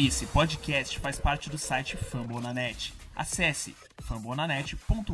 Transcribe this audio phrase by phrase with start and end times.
[0.00, 2.94] Esse podcast faz parte do site Fambonanet.
[3.16, 5.12] Acesse fambonanet.com.br.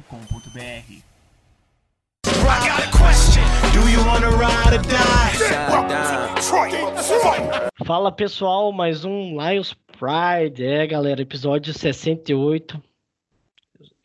[7.87, 12.79] Fala pessoal, mais um Lions Pride, é galera, episódio 68.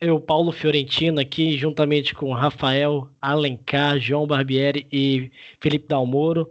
[0.00, 6.50] Eu, Paulo Fiorentino, aqui juntamente com Rafael Alencar, João Barbieri e Felipe Dalmoro.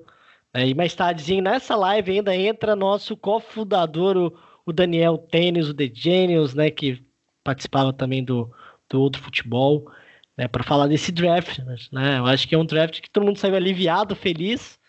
[0.53, 5.73] É, e mais tardezinho, nessa live ainda entra nosso cofundador, o, o Daniel Tênis, o
[5.73, 7.03] The Genius, né, que
[7.43, 8.51] participava também do,
[8.89, 9.91] do outro futebol,
[10.35, 11.59] né, para falar desse draft.
[11.91, 12.17] Né?
[12.17, 14.79] Eu acho que é um draft que todo mundo saiu aliviado, feliz,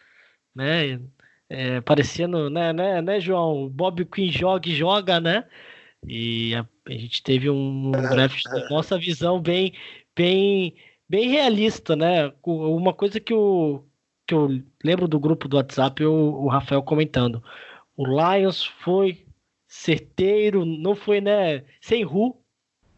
[0.54, 1.00] né?
[1.48, 3.68] É, parecendo, né, né, né, João?
[3.68, 5.44] Bob Quinn joga e joga, né?
[6.06, 9.74] E a, a gente teve um draft, nossa visão bem,
[10.16, 10.74] bem,
[11.08, 12.32] bem realista, né?
[12.44, 13.84] Uma coisa que o,
[14.30, 17.42] que eu lembro do grupo do WhatsApp, o, Rafael comentando.
[17.96, 19.26] O Lions foi
[19.66, 22.40] certeiro, não foi, né, sem ru,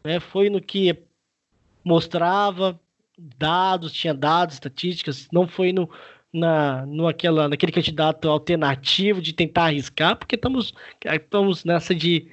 [0.05, 0.95] né, foi no que
[1.83, 2.79] mostrava
[3.17, 5.89] dados, tinha dados, estatísticas, não foi no,
[6.31, 12.31] na, no aquela, naquele candidato alternativo de tentar arriscar, porque estamos, estamos nessa de,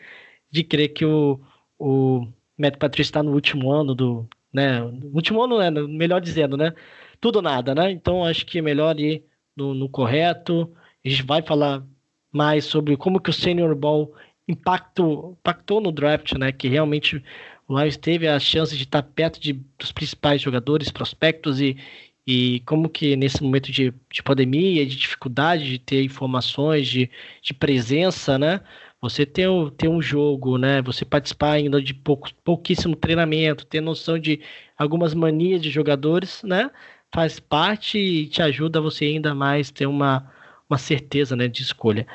[0.51, 1.39] de crer que o,
[1.79, 2.27] o
[2.57, 4.81] Matt Patrício está no último ano do, né,
[5.13, 6.73] último ano, né, melhor dizendo, né,
[7.19, 7.91] tudo nada, né?
[7.91, 9.23] Então acho que é melhor ir
[9.55, 10.71] no, no correto.
[11.05, 11.83] A gente vai falar
[12.31, 14.13] mais sobre como que o Senior Ball
[14.47, 16.51] impactou, impactou no draft, né?
[16.51, 17.23] Que realmente
[17.67, 21.77] o Lions teve a chance de estar perto de, dos principais jogadores, prospectos e,
[22.25, 27.09] e como que nesse momento de, de pandemia, de dificuldade de ter informações, de,
[27.41, 28.61] de presença, né?
[29.01, 30.81] Você ter, ter um jogo, né?
[30.81, 34.41] Você participar ainda de pouco, pouquíssimo treinamento, ter noção de
[34.77, 36.69] algumas manias de jogadores, né?
[37.13, 40.31] Faz parte e te ajuda você ainda mais ter uma,
[40.69, 42.07] uma certeza né, de escolha.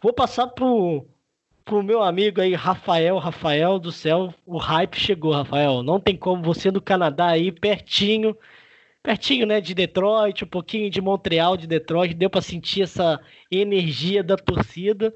[0.00, 1.06] Vou passar pro,
[1.64, 3.18] pro meu amigo aí, Rafael.
[3.18, 5.82] Rafael do céu, o hype chegou, Rafael.
[5.82, 8.36] Não tem como você no Canadá aí, pertinho,
[9.02, 13.20] pertinho, né, de Detroit, um pouquinho de Montreal, de Detroit, deu para sentir essa
[13.50, 15.14] energia da torcida.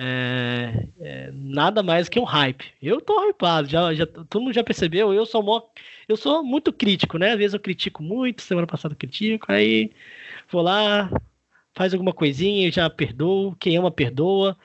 [0.00, 2.72] É, é, nada mais que um hype.
[2.80, 5.60] Eu tô hypado, já, já, todo mundo já percebeu, eu sou, mó,
[6.08, 7.32] eu sou muito crítico, né?
[7.32, 9.90] Às vezes eu critico muito, semana passada eu critico, aí
[10.48, 11.10] vou lá,
[11.74, 14.56] faz alguma coisinha já perdoo, quem ama perdoa.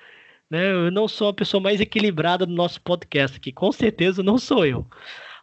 [0.50, 0.72] Né?
[0.72, 4.66] Eu não sou a pessoa mais equilibrada do nosso podcast aqui, com certeza não sou
[4.66, 4.86] eu.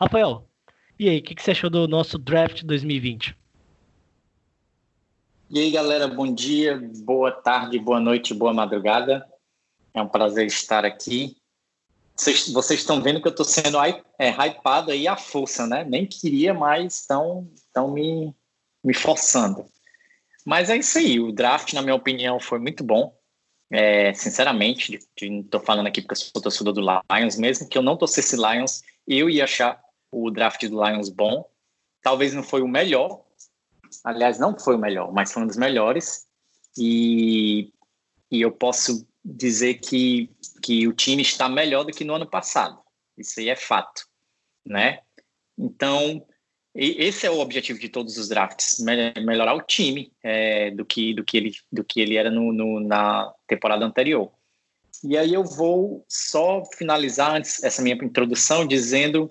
[0.01, 0.47] Rafael,
[1.01, 3.35] e aí, o que, que você achou do nosso draft 2020?
[5.51, 9.27] E aí, galera, bom dia, boa tarde, boa noite, boa madrugada.
[9.95, 11.37] É um prazer estar aqui.
[12.17, 13.79] Vocês, vocês estão vendo que eu estou sendo
[14.19, 15.85] é, hypado aí à força, né?
[15.85, 17.49] Nem queria, mas estão
[17.93, 18.35] me,
[18.85, 19.65] me forçando.
[20.45, 21.19] Mas é isso aí.
[21.19, 23.17] O draft, na minha opinião, foi muito bom.
[23.73, 27.97] É, sinceramente, estou falando aqui porque eu sou torcedor do Lions, mesmo que eu não
[27.97, 29.81] torcesse Lions, eu ia achar
[30.11, 31.49] o draft do Lions bom.
[32.03, 33.23] Talvez não foi o melhor,
[34.05, 36.27] aliás, não foi o melhor, mas foi um dos melhores.
[36.77, 37.73] E,
[38.31, 40.31] e eu posso dizer que,
[40.63, 42.79] que o time está melhor do que no ano passado.
[43.17, 44.07] Isso aí é fato,
[44.65, 45.01] né?
[45.59, 46.25] Então,
[46.75, 51.25] esse é o objetivo de todos os drafts, melhorar o time é, do, que, do,
[51.25, 54.33] que ele, do que ele era no, no, na temporada anterior.
[55.03, 59.31] E aí eu vou só finalizar antes essa minha introdução dizendo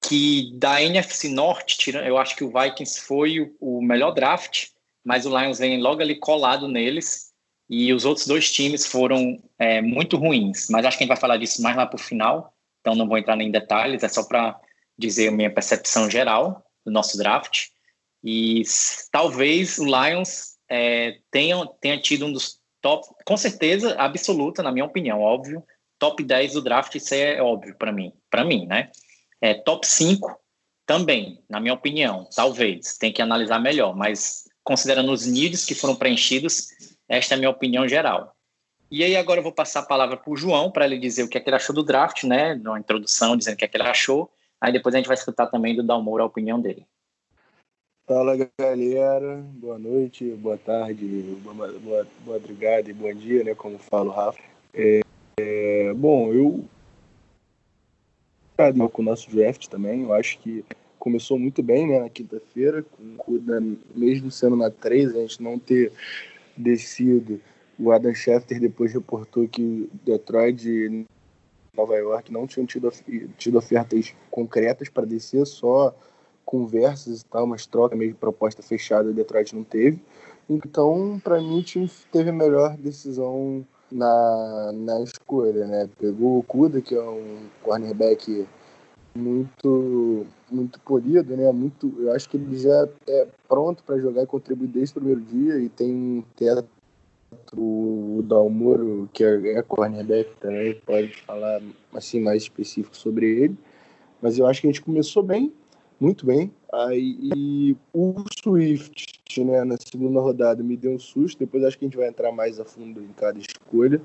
[0.00, 4.68] que da NFC Norte, eu acho que o Vikings foi o, o melhor draft,
[5.04, 7.31] mas o Lions vem logo ali colado neles
[7.74, 10.68] e os outros dois times foram é, muito ruins.
[10.68, 13.08] Mas acho que a gente vai falar disso mais lá para o final, então não
[13.08, 14.60] vou entrar em detalhes, é só para
[14.98, 17.68] dizer a minha percepção geral do nosso draft.
[18.22, 18.62] E
[19.10, 24.84] talvez o Lions é, tenha, tenha tido um dos top, com certeza absoluta, na minha
[24.84, 25.64] opinião, óbvio,
[25.98, 28.90] top 10 do draft, isso é óbvio para mim, para mim, né?
[29.40, 30.30] É, top 5
[30.84, 35.96] também, na minha opinião, talvez, tem que analisar melhor, mas considerando os needs que foram
[35.96, 36.68] preenchidos,
[37.12, 38.34] esta é a minha opinião geral.
[38.90, 41.28] E aí agora eu vou passar a palavra para o João para ele dizer o
[41.28, 42.54] que, é que ele achou do draft, né?
[42.54, 44.30] Na introdução, dizendo o que, é que ele achou.
[44.58, 46.86] Aí depois a gente vai escutar também do Dalmoro a opinião dele.
[48.06, 51.04] Fala galera, boa noite, boa tarde,
[51.42, 53.54] boa, boa, boa madrugada e bom dia, né?
[53.54, 54.40] Como fala o Rafa.
[54.72, 55.00] É,
[55.38, 56.64] é, bom, eu
[58.90, 60.64] com o nosso draft também, eu acho que
[60.98, 62.84] começou muito bem né, na quinta-feira,
[63.94, 65.90] mesmo sendo na 3, a gente não ter
[66.56, 67.40] descido.
[67.78, 71.06] O Adam Schefter depois reportou que Detroit e
[71.74, 72.92] Nova York não tinham tido,
[73.38, 75.94] tido ofertas concretas para descer, só
[76.44, 80.00] conversas e tal, mas troca mesmo proposta fechada, Detroit não teve.
[80.48, 85.88] Então, para mim, o time teve a melhor decisão na, na escolha, né?
[85.98, 88.46] Pegou o Kuda, que é um cornerback
[89.14, 91.50] muito muito polido, né?
[91.50, 95.20] Muito, eu acho que ele já é pronto para jogar e contribuir desde o primeiro
[95.20, 96.68] dia e tem um teto
[97.56, 101.62] o Dalmoro, que é, é cornerback também, pode falar
[101.94, 103.56] assim mais específico sobre ele.
[104.20, 105.52] Mas eu acho que a gente começou bem,
[105.98, 106.52] muito bem.
[106.72, 111.38] Aí e o Swift, né, na segunda rodada me deu um susto.
[111.38, 114.00] Depois acho que a gente vai entrar mais a fundo em cada escolha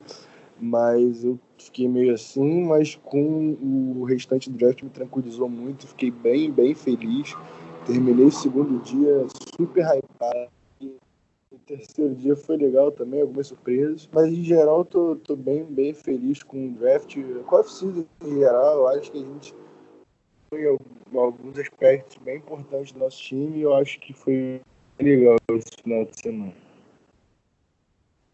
[0.60, 3.58] mas eu fiquei meio assim, mas com
[3.98, 7.34] o restante do draft me tranquilizou muito, fiquei bem, bem feliz.
[7.86, 9.26] Terminei o segundo dia
[9.56, 10.50] super hypado.
[11.50, 15.94] O terceiro dia foi legal também, algumas surpresas, mas em geral tô, tô bem, bem
[15.94, 17.16] feliz com o draft.
[17.46, 17.86] Com a off
[18.24, 19.56] em geral, eu acho que a gente
[20.50, 20.66] foi
[21.16, 24.62] alguns aspectos bem importantes do nosso time e eu acho que foi
[25.00, 26.67] legal esse final de semana.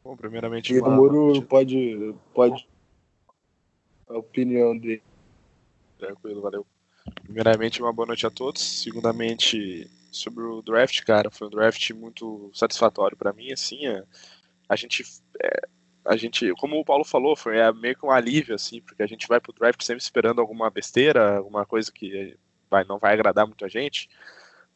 [0.04, 0.74] Bom, primeiramente.
[0.74, 2.68] E o Muro pode, pode.
[4.08, 5.02] A opinião dele.
[5.98, 6.66] Tranquilo, valeu.
[7.24, 8.62] Primeiramente, uma boa noite a todos.
[8.84, 13.52] Segundamente, sobre o draft, cara, foi um draft muito satisfatório para mim.
[13.54, 14.04] Assim, a, é,
[14.68, 15.04] a gente.
[15.42, 15.68] É,
[16.06, 19.08] a gente, como o Paulo falou, foi é, meio que um alívio, assim, porque a
[19.08, 22.38] gente vai pro draft sempre esperando alguma besteira, alguma coisa que
[22.70, 24.10] vai, não vai agradar muito a gente.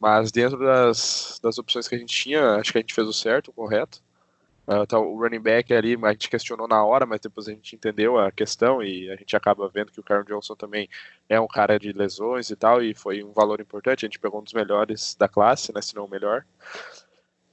[0.00, 3.12] Mas dentro das, das opções que a gente tinha, acho que a gente fez o
[3.12, 4.02] certo, o correto.
[4.68, 7.74] Uh, tá, o running back ali, a gente questionou na hora, mas depois a gente
[7.74, 10.86] entendeu a questão e a gente acaba vendo que o Karen Johnson também
[11.26, 14.04] é um cara de lesões e tal, e foi um valor importante.
[14.04, 16.44] A gente pegou um dos melhores da classe, né, se não o melhor.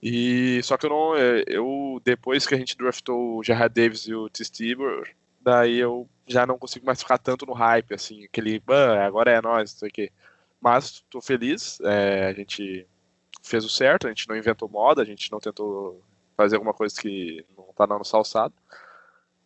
[0.03, 4.01] E só que eu não, é, eu depois que a gente draftou o Gerard Davis
[4.07, 4.43] e o T.
[5.39, 8.61] Daí eu já não consigo mais ficar tanto no hype, assim, aquele,
[9.05, 10.11] agora é nós, não sei o quê.
[10.59, 12.85] Mas tô feliz, é, a gente
[13.41, 16.03] fez o certo, a gente não inventou moda, a gente não tentou
[16.35, 18.53] fazer alguma coisa que não está na nossa alçada.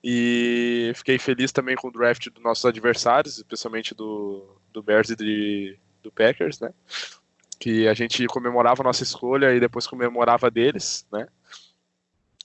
[0.04, 5.16] E fiquei feliz também com o draft dos nossos adversários, especialmente do, do Bears e
[5.16, 6.74] de, do Packers, né?
[7.60, 11.28] Que a gente comemorava a nossa escolha e depois comemorava deles, né?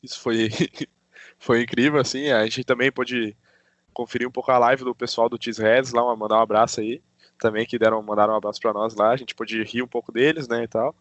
[0.03, 0.49] Isso foi,
[1.39, 2.31] foi incrível, assim.
[2.31, 3.37] A gente também pôde
[3.93, 7.01] conferir um pouco a live do pessoal do Cheese Heads lá, mandar um abraço aí.
[7.39, 9.11] Também que deram, mandaram um abraço para nós lá.
[9.11, 10.95] A gente pôde rir um pouco deles, né, e tal.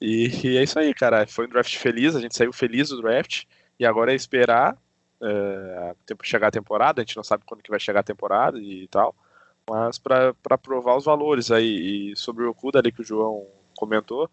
[0.00, 1.26] E, e, é isso aí, cara.
[1.26, 3.44] Foi um draft feliz, a gente saiu feliz do draft.
[3.78, 4.76] E agora é esperar
[5.20, 7.00] uh, chegar a temporada.
[7.00, 9.14] A gente não sabe quando que vai chegar a temporada e tal.
[9.68, 12.12] Mas para provar os valores aí.
[12.12, 14.30] E sobre o Okuda ali que o João comentou.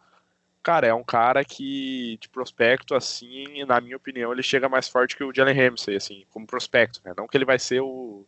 [0.64, 5.16] Cara, é um cara que, de prospecto, assim, na minha opinião, ele chega mais forte
[5.16, 7.14] que o Jalen Ramsey, assim, como prospecto, né?
[7.16, 8.28] Não que ele vai ser o,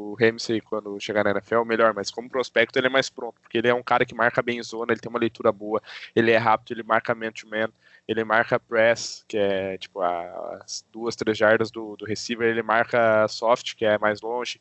[0.00, 3.58] o Ramsey quando chegar na NFL melhor, mas como prospecto ele é mais pronto, porque
[3.58, 5.82] ele é um cara que marca bem zona, ele tem uma leitura boa,
[6.14, 7.70] ele é rápido, ele marca man-to-man,
[8.08, 13.26] ele marca press, que é tipo as duas, três jardas do, do receiver, ele marca
[13.28, 14.60] soft, que é mais longe.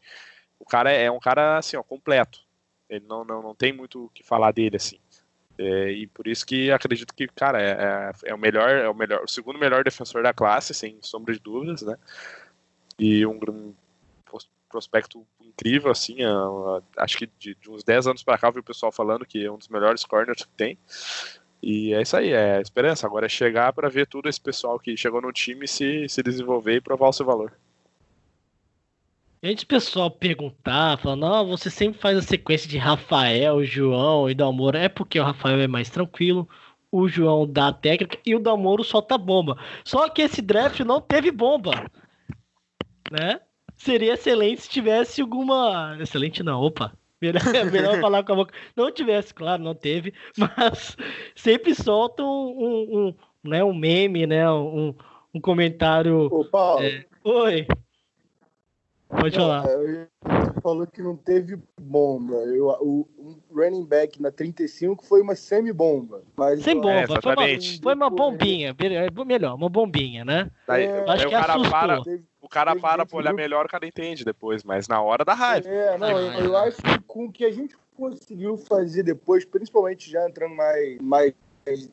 [0.60, 2.42] O cara é, um cara assim, ó, completo.
[2.90, 5.00] Ele não, não, não tem muito o que falar dele assim.
[5.58, 8.96] É, e por isso que acredito que, cara, é, é, é, o melhor, é o
[8.96, 11.98] melhor, o segundo melhor defensor da classe, sem sombra de dúvidas, né?
[12.98, 13.38] E um
[14.70, 16.18] prospecto incrível, assim,
[16.98, 19.44] acho que de, de, uns 10 anos para cá eu vi o pessoal falando que
[19.44, 20.78] é um dos melhores corners que tem.
[21.62, 23.06] E é isso aí, é a esperança.
[23.06, 26.76] Agora é chegar para ver tudo esse pessoal que chegou no time se, se desenvolver
[26.76, 27.54] e provar o seu valor.
[29.42, 34.36] Antes do pessoal perguntar, falando, oh, você sempre faz a sequência de Rafael, João e
[34.36, 36.48] Dalmoro, é porque o Rafael é mais tranquilo,
[36.92, 39.58] o João dá a técnica e o Dalmoro solta bomba.
[39.86, 41.72] Só que esse draft não teve bomba,
[43.10, 43.40] né?
[43.80, 45.98] Seria excelente se tivesse alguma.
[46.00, 46.94] Excelente não, opa.
[47.22, 48.54] Melhor, melhor falar com a boca.
[48.76, 50.96] Não tivesse, claro, não teve, mas
[51.36, 54.50] sempre soltam um, um, um, né, um meme, né?
[54.52, 54.94] Um,
[55.34, 56.28] um comentário.
[56.32, 56.84] Ô, Paulo.
[56.84, 57.06] É...
[57.24, 57.68] Oi.
[59.10, 59.64] Pode falar.
[59.64, 60.08] Você
[60.62, 62.36] falou que não teve bomba.
[62.36, 63.08] Eu, o,
[63.52, 66.22] running back na 35 foi uma semi-bomba.
[66.62, 68.76] Sem bomba, é, foi, uma, foi uma bombinha.
[69.26, 70.52] Melhor, uma bombinha, né?
[70.68, 71.72] Daí, é, acho que o cara assustou.
[71.72, 72.02] para,
[72.42, 75.68] o cara para pra olhar melhor, o cara entende depois, mas na hora da raiva.
[75.68, 80.10] É, não, eu, eu acho que com o que a gente conseguiu fazer depois, principalmente
[80.10, 81.34] já entrando mais, mais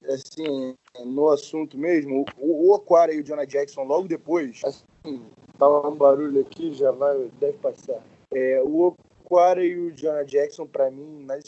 [0.08, 5.22] assim, no assunto mesmo, o, o Aquara e o Jonah Jackson logo depois, assim,
[5.58, 8.02] tá um barulho aqui, já vai, deve passar.
[8.32, 8.94] É, o
[9.24, 11.44] Aquara e o Jonah Jackson, para mim, nas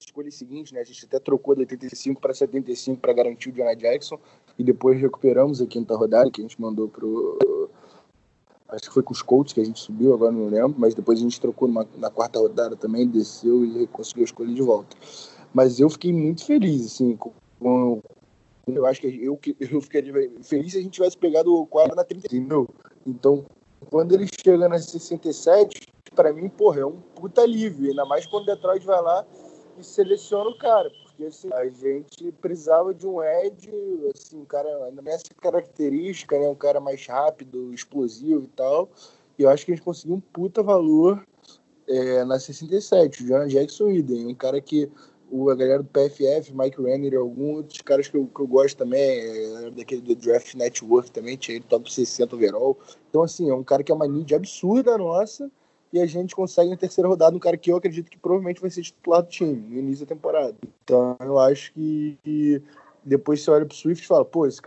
[0.00, 3.74] escolhas seguintes, né, a gente até trocou de 85 para 75 para garantir o Jonah
[3.74, 4.18] Jackson,
[4.58, 7.38] e depois recuperamos a quinta rodada, que a gente mandou pro
[8.68, 11.18] acho que foi com os Colts que a gente subiu, agora não lembro, mas depois
[11.18, 14.96] a gente trocou numa, na quarta rodada também, desceu e conseguiu escolher de volta.
[15.52, 18.00] Mas eu fiquei muito feliz, assim, com
[18.66, 22.04] eu acho que eu, eu ficaria feliz se a gente tivesse pegado o quadro na
[22.04, 22.68] 30, entendeu?
[23.06, 23.44] Então,
[23.90, 27.90] quando ele chega na 67, para mim, porra, é um puta alívio.
[27.90, 29.26] Ainda mais quando o Detroit vai lá
[29.78, 30.90] e seleciona o cara.
[31.04, 33.70] Porque assim, a gente precisava de um Ed,
[34.14, 36.48] assim, um cara, ainda mais essa característica, né?
[36.48, 38.88] Um cara mais rápido, explosivo e tal.
[39.38, 41.26] E eu acho que a gente conseguiu um puta valor
[41.88, 43.24] é, na 67.
[43.24, 44.90] O John Jackson Iden, um cara que
[45.32, 48.76] o, a galera do PFF, Mike Renner, alguns outros caras que eu, que eu gosto
[48.76, 52.78] também, é, daquele do Draft Network também, tinha ele top 60 overall.
[53.08, 55.50] Então, assim, é um cara que é uma need absurda nossa
[55.90, 58.68] e a gente consegue na terceira rodada um cara que eu acredito que provavelmente vai
[58.68, 60.54] ser titular do time no início da temporada.
[60.84, 62.62] Então, eu acho que, que
[63.02, 64.60] depois você olha pro Swift e fala, pô, esse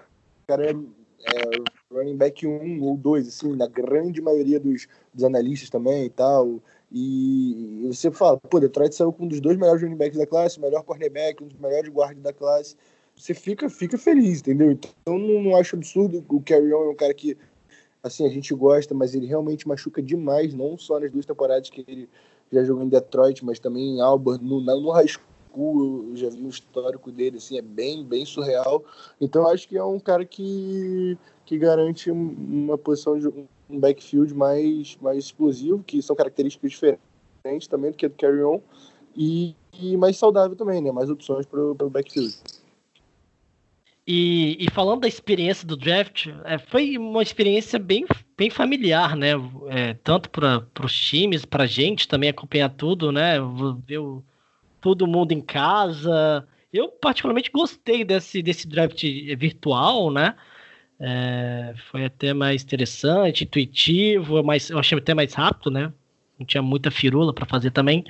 [0.48, 5.70] cara é, é running back 1 ou 2, assim, na grande maioria dos, dos analistas
[5.70, 6.60] também e tal.
[6.98, 10.58] E, você fala, pô, Detroit saiu com um dos dois melhores running backs da classe,
[10.58, 12.78] o melhor cornerback, um dos melhores guardas da classe.
[13.18, 14.72] Você fica, fica feliz, entendeu?
[14.72, 16.24] Então não, não acho absurdo.
[16.30, 17.38] O Carry On é um cara que,
[18.02, 21.84] assim, a gente gosta, mas ele realmente machuca demais, não só nas duas temporadas que
[21.86, 22.10] ele
[22.50, 26.46] já jogou em Detroit, mas também em Auburn, no, no high school, eu já vi
[26.46, 28.82] um histórico dele, assim, é bem, bem surreal.
[29.20, 33.28] Então acho que é um cara que, que garante uma posição de
[33.70, 38.62] um backfield mais, mais explosivo, que são características diferentes também do que do carry on,
[39.16, 40.92] e, e mais saudável também, né?
[40.92, 42.36] Mais opções para o backfield.
[44.08, 48.06] E, e, falando da experiência do draft, é, foi uma experiência bem,
[48.38, 49.32] bem familiar, né?
[49.68, 53.38] É, tanto para os times, para a gente também acompanhar tudo, né?
[53.88, 54.24] Ver o,
[54.80, 56.48] todo mundo em casa.
[56.72, 59.02] Eu particularmente gostei desse, desse draft
[59.38, 60.36] virtual, né?
[61.00, 65.92] É, foi até mais interessante, intuitivo, mais, eu achei até mais rápido, né?
[66.40, 68.04] Não tinha muita firula para fazer também.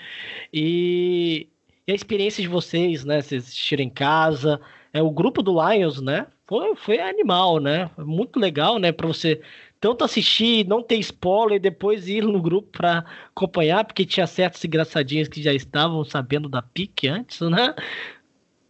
[0.54, 1.48] E,
[1.88, 3.22] e, a experiência de vocês, né?
[3.22, 4.60] Vocês assistiram em casa.
[4.94, 6.28] É, o grupo do Lions, né?
[6.48, 7.90] Foi, foi animal, né?
[7.98, 8.92] Muito legal, né?
[8.92, 9.42] Para você
[9.80, 14.64] tanto assistir, não ter spoiler, e depois ir no grupo para acompanhar, porque tinha certos
[14.64, 17.76] engraçadinhos que já estavam sabendo da pique antes, né?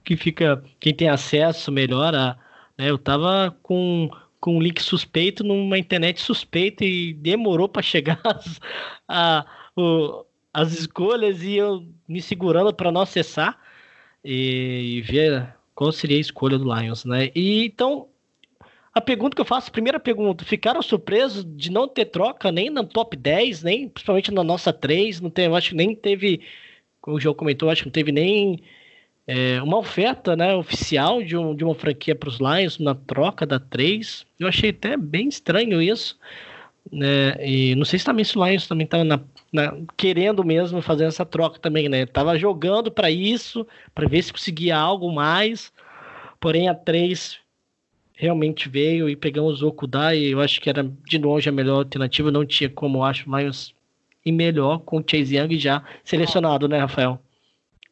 [0.03, 2.37] Que fica quem tem acesso melhor a
[2.77, 2.89] né?
[2.89, 8.59] Eu tava com, com um link suspeito numa internet suspeita e demorou para chegar as,
[9.07, 13.59] a, o, as escolhas e eu me segurando para não acessar
[14.23, 17.31] e, e, ver qual seria a escolha do Lions, né?
[17.35, 18.07] E então
[18.93, 22.85] a pergunta que eu faço, primeira pergunta, ficaram surpresos de não ter troca nem no
[22.85, 26.41] top 10, nem principalmente na nossa 3, não tem, acho que nem teve,
[27.01, 28.63] como o João comentou, acho que não teve nem
[29.27, 33.45] é, uma oferta né, oficial de, um, de uma franquia para os Lions na troca
[33.45, 34.25] da 3.
[34.39, 36.17] Eu achei até bem estranho isso.
[36.91, 37.35] Né?
[37.39, 39.25] E não sei se também se o Lions também estava
[39.97, 42.05] querendo mesmo fazer essa troca também, né?
[42.05, 43.65] Tava jogando para isso,
[43.95, 45.73] para ver se conseguia algo mais.
[46.39, 47.39] Porém, a 3
[48.13, 50.19] realmente veio e pegamos o Okudai.
[50.19, 52.31] Eu acho que era de longe a melhor alternativa.
[52.31, 53.73] Não tinha como, acho, Lions
[54.23, 57.19] e melhor com o Chase Young já selecionado, né, Rafael?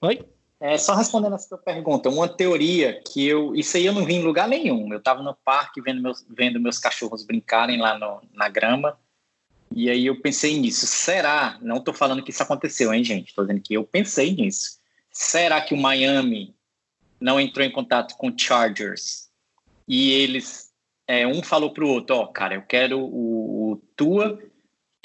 [0.01, 0.19] Oi?
[0.63, 3.53] É, só respondendo a sua pergunta, uma teoria que eu.
[3.53, 4.93] Isso aí eu não vi em lugar nenhum.
[4.93, 8.97] Eu estava no parque vendo meus, vendo meus cachorros brincarem lá no, na grama.
[9.75, 10.87] E aí eu pensei nisso.
[10.87, 11.57] Será?
[11.61, 13.27] Não estou falando que isso aconteceu, hein, gente?
[13.27, 14.79] Estou dizendo que eu pensei nisso.
[15.11, 16.55] Será que o Miami
[17.19, 19.27] não entrou em contato com o Chargers
[19.85, 20.71] e eles.
[21.05, 24.39] É, um falou para o outro: Ó, oh, cara, eu quero o, o Tua.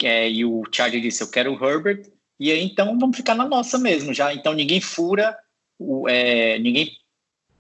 [0.04, 2.08] É, e o Charger disse: Eu quero o Herbert.
[2.38, 4.32] E aí então vamos ficar na nossa mesmo já.
[4.32, 5.36] Então ninguém fura
[6.08, 6.90] é, ninguém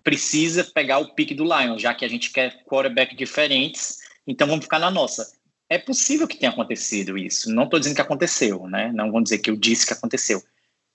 [0.02, 4.64] precisa pegar o pique do Lions, já que a gente quer quarterback diferentes, então vamos
[4.64, 5.30] ficar na nossa.
[5.68, 7.50] É possível que tenha acontecido isso.
[7.52, 8.90] Não estou dizendo que aconteceu, né?
[8.94, 10.42] Não vou dizer que eu disse que aconteceu.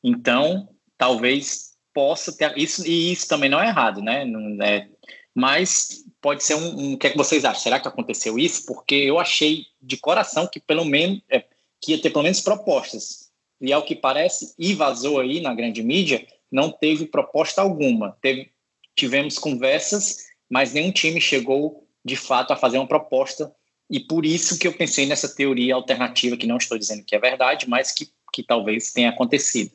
[0.04, 4.26] Então, talvez possa ter isso e isso também não é errado, né?
[4.26, 4.90] Não é,
[5.36, 7.62] mas pode ser um, um, o que é que vocês acham?
[7.62, 8.66] Será que aconteceu isso?
[8.66, 11.44] Porque eu achei de coração que pelo menos é,
[11.82, 13.32] que ia ter pelo menos propostas.
[13.60, 18.16] E ao que parece, e vazou aí na grande mídia, não teve proposta alguma.
[18.22, 18.52] Teve,
[18.96, 23.52] tivemos conversas, mas nenhum time chegou de fato a fazer uma proposta.
[23.90, 27.20] E por isso que eu pensei nessa teoria alternativa, que não estou dizendo que é
[27.20, 29.72] verdade, mas que, que talvez tenha acontecido.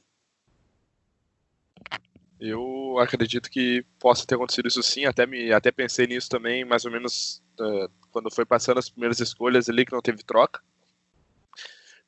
[2.39, 6.85] Eu acredito que possa ter acontecido isso sim, até, me, até pensei nisso também, mais
[6.85, 10.63] ou menos uh, quando foi passando as primeiras escolhas ali que não teve troca.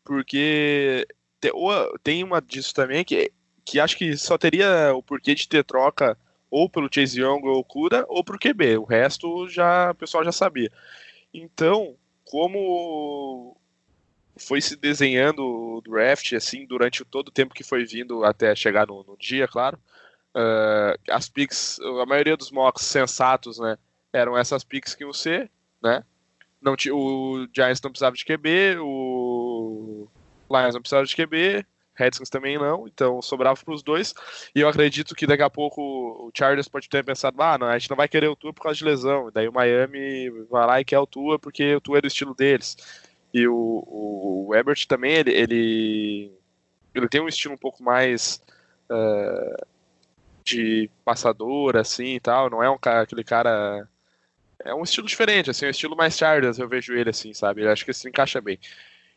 [0.05, 1.09] Porque
[2.05, 3.33] tem uma disso também que
[3.65, 6.17] que acho que só teria o porquê de ter troca
[6.51, 8.79] ou pelo Chase Young ou Cura ou pro QB.
[8.79, 10.71] O resto já o pessoal já sabia.
[11.33, 13.57] Então, como
[14.37, 18.87] foi se desenhando o draft assim durante todo o tempo que foi vindo até chegar
[18.87, 19.79] no, no dia, claro.
[20.35, 23.77] Uh, as picks, a maioria dos mocks sensatos, né,
[24.13, 25.51] eram essas picks que iam ser,
[25.83, 26.05] né?
[26.61, 30.07] não o Giants não precisava de QB, o
[30.51, 31.67] Lions não precisava de QB,
[32.01, 34.15] Redskins também não, então sobrava para os dois.
[34.55, 37.79] E eu acredito que daqui a pouco o Chargers pode ter pensado: ah, não, a
[37.79, 39.29] gente não vai querer o Tua por causa de lesão.
[39.29, 42.09] E daí o Miami vai lá e quer o Tua porque o Tua é do
[42.09, 42.77] estilo deles.
[43.33, 46.33] E o, o, o Ebert também, ele, ele,
[46.95, 48.41] ele, tem um estilo um pouco mais
[48.91, 49.67] uh,
[50.45, 52.51] de passador, assim e tal.
[52.51, 53.89] Não é um cara, aquele cara.
[54.65, 57.63] É um estilo diferente, assim, um estilo mais Chargers, eu vejo ele assim, sabe?
[57.63, 58.59] Eu acho que isso encaixa bem.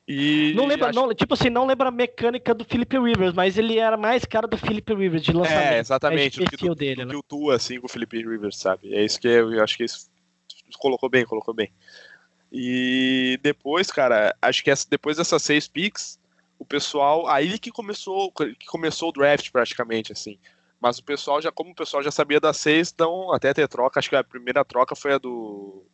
[0.08, 1.00] E não lembra, acho...
[1.00, 4.46] não, tipo assim, não lembra a mecânica do Philip Rivers, mas ele era mais cara
[4.48, 5.74] do Philip Rivers de lançamento.
[5.74, 7.12] É, exatamente, do que, do, dele, do né?
[7.12, 8.94] que o Tua, assim, com o Philip Rivers, sabe?
[8.94, 10.10] É isso que eu, eu acho que isso
[10.78, 11.72] colocou bem, colocou bem.
[12.52, 16.20] E depois, cara, acho que essa, depois dessas seis picks,
[16.60, 20.38] o pessoal, aí que começou, que começou o draft praticamente, assim.
[20.80, 24.00] Mas o pessoal já, como o pessoal já sabia das seis, então até ter troca,
[24.00, 25.86] acho que a primeira troca foi a do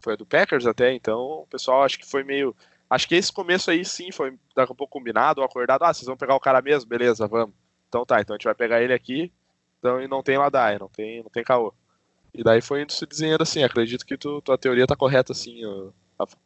[0.00, 2.54] foi a do Packers até, então o pessoal acho que foi meio
[2.88, 5.82] Acho que esse começo aí sim foi daqui a pouco combinado, acordado.
[5.84, 6.88] Ah, vocês vão pegar o cara mesmo?
[6.88, 7.54] Beleza, vamos.
[7.88, 9.32] Então tá, então a gente vai pegar ele aqui.
[9.78, 11.72] Então e não tem ladaia, não tem, não tem caô.
[12.32, 13.62] E daí foi indo se desenhando assim.
[13.62, 15.60] Acredito que tu, tua teoria tá correta assim,
[16.18, 16.36] Rafa.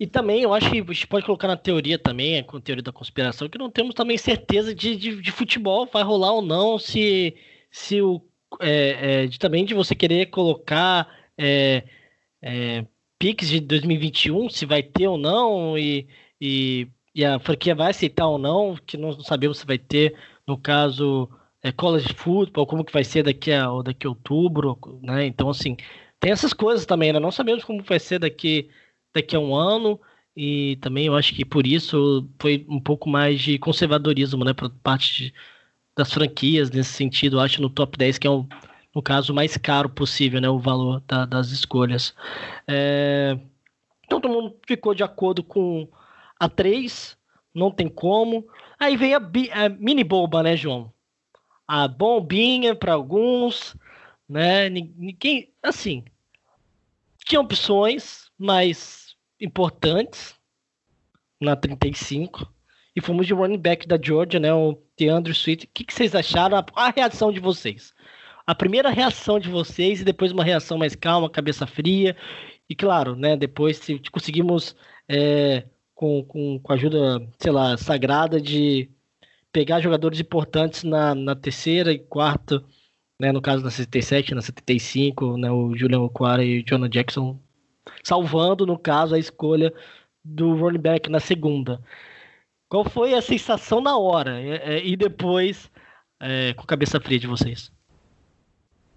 [0.00, 2.82] E também eu acho que a gente pode colocar na teoria também, com a teoria
[2.82, 6.78] da conspiração, que não temos também certeza de, de, de futebol vai rolar ou não,
[6.78, 7.36] se,
[7.70, 8.20] se o.
[8.60, 11.08] É, é, de, também de você querer colocar
[11.38, 11.84] é,
[13.22, 16.08] Pix de 2021, se vai ter ou não, e,
[16.40, 20.58] e, e, a franquia vai aceitar ou não, que não sabemos se vai ter, no
[20.58, 21.30] caso,
[21.62, 25.24] é, college football, como que vai ser daqui a, daqui a outubro, né?
[25.24, 25.76] Então, assim,
[26.18, 27.20] tem essas coisas também, né?
[27.20, 28.68] Não sabemos como vai ser daqui,
[29.14, 30.00] daqui a um ano,
[30.36, 34.68] e também eu acho que por isso foi um pouco mais de conservadorismo, né, por
[34.68, 35.34] parte de,
[35.96, 38.48] das franquias nesse sentido, acho, no top 10, que é um
[38.94, 42.14] no caso, mais caro possível, né, o valor da, das escolhas.
[42.66, 43.38] É,
[44.04, 45.88] então todo mundo ficou de acordo com
[46.38, 47.16] a 3,
[47.54, 48.46] não tem como.
[48.78, 50.92] Aí vem a, a mini bomba, né, João?
[51.66, 53.76] A bombinha para alguns,
[54.28, 54.68] né?
[54.68, 56.04] Ninguém, assim,
[57.24, 60.34] tinha opções mais importantes
[61.40, 62.52] na 35
[62.94, 64.52] e fomos de running back da Georgia, né?
[64.52, 65.66] O DeAndre Swift.
[65.66, 66.62] O que, que vocês acharam?
[66.74, 67.94] A reação de vocês?
[68.52, 72.14] A primeira reação de vocês e depois uma reação mais calma, cabeça fria.
[72.68, 74.76] E claro, né, depois se conseguimos,
[75.08, 78.90] é, com, com, com a ajuda, sei lá, sagrada de
[79.50, 82.62] pegar jogadores importantes na, na terceira e quarta,
[83.18, 87.40] né, no caso na 77, na 75, né, o Julian Okwara e o Jonah Jackson,
[88.04, 89.72] salvando, no caso, a escolha
[90.22, 91.80] do running back na segunda.
[92.68, 95.70] Qual foi a sensação na hora é, é, e depois
[96.20, 97.72] é, com a cabeça fria de vocês?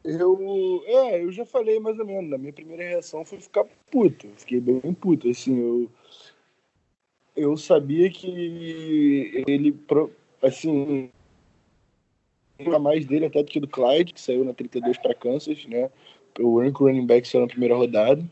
[0.05, 2.31] Eu, é, eu já falei mais ou menos.
[2.31, 4.27] A minha primeira reação foi ficar puto.
[4.37, 5.27] fiquei bem puto.
[5.27, 5.89] Assim, eu,
[7.35, 9.75] eu sabia que ele,
[10.43, 11.09] assim,
[12.59, 15.89] a mais dele até do que do Clyde, que saiu na 32 para Kansas, né?
[16.39, 18.23] O único running back saiu na primeira rodada.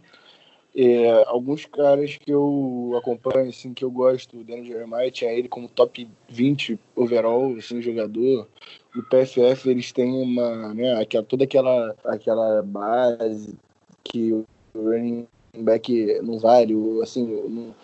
[0.76, 5.48] É, alguns caras que eu acompanho, assim, que eu gosto, o Daniel Jeremiah, tinha ele
[5.48, 8.48] como top 20 overall, assim, jogador.
[8.96, 13.56] O PFF, eles têm uma, né, aquela, toda aquela, aquela base
[14.04, 17.76] que o running back não vale, assim, não,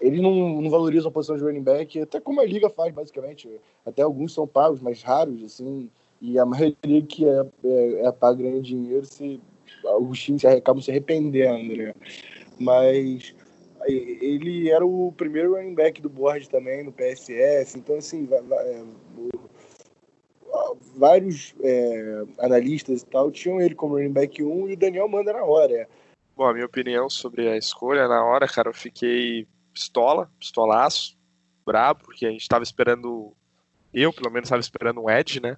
[0.00, 3.50] eles não, não valorizam a posição de running back, até como a liga faz, basicamente.
[3.84, 8.38] Até alguns são pagos, mas raros, assim, e a maioria que é, é, é paga
[8.38, 9.40] grande dinheiro, se,
[10.00, 11.94] os times acabam se arrependendo, né?
[12.58, 13.34] Mas
[13.86, 18.84] ele era o primeiro running back do board também no PSS, então assim, é,
[20.96, 25.32] vários é, analistas e tal tinham ele como running back 1 e o Daniel manda
[25.32, 25.72] na hora.
[25.72, 25.88] É.
[26.36, 31.16] Bom, a minha opinião sobre a escolha na hora, cara, eu fiquei pistola, pistolaço,
[31.64, 33.32] brabo, porque a gente tava esperando,
[33.92, 35.56] eu pelo menos estava esperando um Edge, né?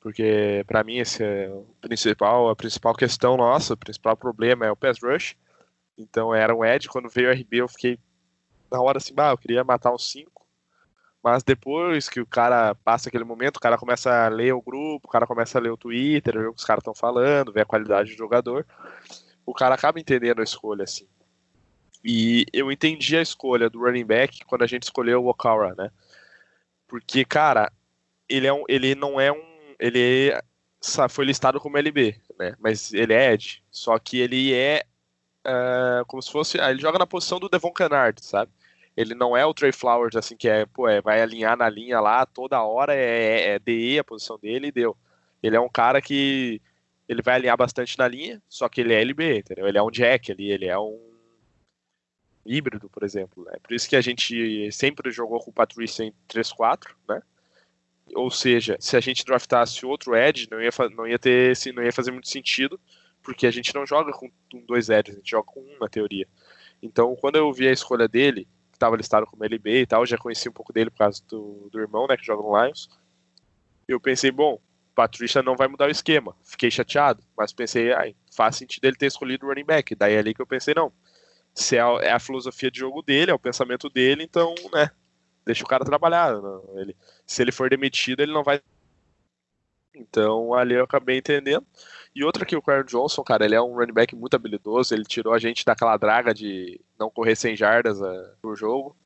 [0.00, 4.70] Porque para mim esse é o principal, a principal questão nossa, o principal problema é
[4.70, 5.36] o pass rush.
[5.98, 7.98] Então era um Ed, quando veio o RB eu fiquei
[8.70, 10.46] na hora assim, bah, eu queria matar uns 5.
[11.22, 15.08] Mas depois que o cara passa aquele momento, o cara começa a ler o grupo,
[15.08, 17.62] o cara começa a ler o Twitter, ver o que os caras estão falando, ver
[17.62, 18.64] a qualidade do jogador,
[19.44, 21.08] o cara acaba entendendo a escolha, assim.
[22.04, 25.90] E eu entendi a escolha do running back quando a gente escolheu o Okara, né?
[26.86, 27.70] Porque, cara,
[28.28, 29.74] ele, é um, ele não é um.
[29.78, 30.40] Ele é,
[31.08, 32.54] foi listado como LB, né?
[32.58, 33.62] Mas ele é Ed.
[33.70, 34.84] Só que ele é
[35.48, 36.60] uh, como se fosse.
[36.60, 38.52] Ah, ele joga na posição do Devon Kennard, sabe?
[38.96, 42.00] Ele não é o Trey Flowers, assim, que é, pô, é, vai alinhar na linha
[42.00, 44.96] lá toda hora, é, é, é DE a posição dele e deu.
[45.42, 46.60] Ele é um cara que
[47.08, 49.66] ele vai alinhar bastante na linha, só que ele é LB, entendeu?
[49.68, 50.98] Ele é um jack ali, ele é um
[52.44, 53.44] híbrido, por exemplo.
[53.44, 53.52] Né?
[53.62, 57.22] Por isso que a gente sempre jogou com o Patrícia em 3-4, né?
[58.14, 61.92] Ou seja, se a gente draftasse outro Edge, não ia, não ia ter, não ia
[61.92, 62.80] fazer muito sentido,
[63.28, 64.30] porque a gente não joga com
[64.66, 66.26] dois Edges, a gente joga com um na teoria.
[66.82, 70.16] Então, quando eu vi a escolha dele, que estava listado como LB e tal, já
[70.16, 72.88] conheci um pouco dele por causa do, do irmão, né, que joga no Lions.
[73.86, 74.58] Eu pensei, bom,
[74.94, 76.34] Patrícia não vai mudar o esquema.
[76.42, 79.94] Fiquei chateado, mas pensei, ai, faz sentido ele ter escolhido o running back.
[79.94, 80.90] Daí é ali que eu pensei, não,
[81.54, 84.90] se é a, é a filosofia de jogo dele, é o pensamento dele, então, né,
[85.44, 86.32] deixa o cara trabalhar.
[86.76, 88.58] Ele, se ele for demitido, ele não vai.
[89.94, 91.66] Então ali eu acabei entendendo.
[92.14, 95.04] E outra que o Karen Johnson, cara, ele é um running back muito habilidoso, ele
[95.04, 98.96] tirou a gente daquela draga de não correr 100 jardas uh, por jogo.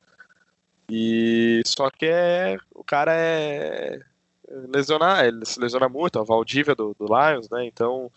[0.89, 3.99] E só que é, o cara é
[4.47, 7.65] lesionar, ele se lesiona muito, a Valdívia do, do Lions, né?
[7.65, 8.11] Então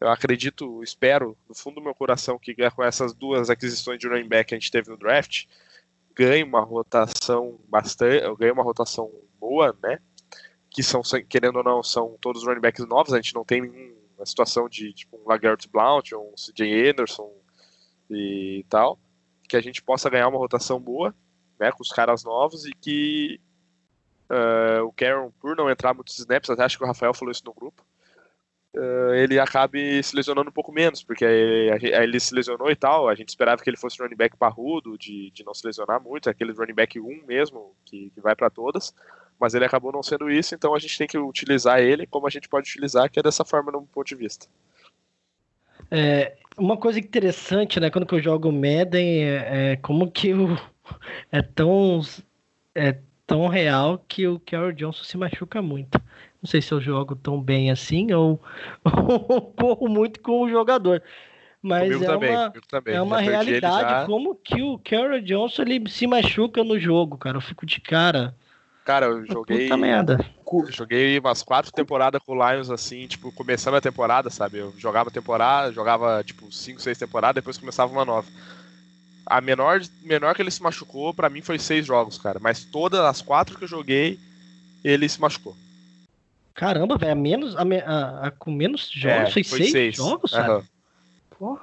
[0.00, 4.28] eu acredito, espero, no fundo do meu coração, que com essas duas aquisições de running
[4.28, 5.46] back que a gente teve no draft,
[6.14, 9.98] ganhe uma rotação bastante, ganhe uma rotação boa, né?
[10.70, 14.26] Que são, querendo ou não, são todos running backs novos, a gente não tem nenhuma
[14.26, 17.30] situação de tipo um Lagarde Blount, um CJ Anderson
[18.10, 18.98] e tal,
[19.48, 21.14] que a gente possa ganhar uma rotação boa,
[21.58, 23.40] né, com os caras novos e que
[24.30, 27.44] uh, o Karen, por não entrar muitos snaps, até acho que o Rafael falou isso
[27.44, 27.84] no grupo,
[28.74, 33.08] uh, ele acabe se lesionando um pouco menos, porque aí, ele se lesionou e tal,
[33.08, 36.28] a gente esperava que ele fosse running back parrudo, de, de não se lesionar muito,
[36.28, 38.94] aquele running back 1 mesmo, que, que vai para todas,
[39.38, 42.30] mas ele acabou não sendo isso, então a gente tem que utilizar ele como a
[42.30, 44.46] gente pode utilizar, que é dessa forma no ponto de vista.
[45.90, 50.58] É, uma coisa interessante, né, quando eu jogo Madden, é, é como que o,
[51.30, 52.00] é tão
[52.74, 56.00] é tão real que o Carol Johnson se machuca muito.
[56.42, 58.40] Não sei se eu jogo tão bem assim ou,
[58.84, 61.02] ou corro muito com o jogador.
[61.60, 62.52] Mas é também, uma,
[62.86, 64.06] é uma realidade já...
[64.06, 67.38] como que o Carol Johnson ele se machuca no jogo, cara.
[67.38, 68.36] Eu fico de cara.
[68.86, 69.64] Cara, eu joguei.
[69.64, 70.24] Puta merda.
[70.68, 74.58] Joguei umas quatro temporadas com o Lions, assim, tipo, começando a temporada, sabe?
[74.58, 78.28] Eu jogava temporada, jogava, tipo, cinco, seis temporadas, depois começava uma nova.
[79.26, 82.38] A menor, menor que ele se machucou, para mim, foi seis jogos, cara.
[82.38, 84.20] Mas todas as quatro que eu joguei,
[84.84, 85.56] ele se machucou.
[86.54, 90.32] Caramba, velho, menos, a, a, a, com menos jogos, é, foi, foi seis, seis, jogos,
[90.32, 90.38] uhum.
[90.38, 90.64] sabe?
[91.36, 91.58] Pô,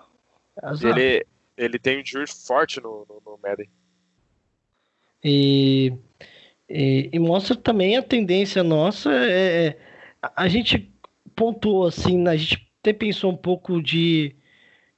[0.82, 1.26] ele,
[1.58, 3.70] ele tem um injury forte no, no, no Madden.
[5.24, 5.94] E,
[6.74, 9.12] e, e, mostra também a tendência nossa.
[9.12, 9.78] É, é
[10.36, 10.92] a, gente
[11.36, 14.36] pontuou assim, a gente até pensou um pouco de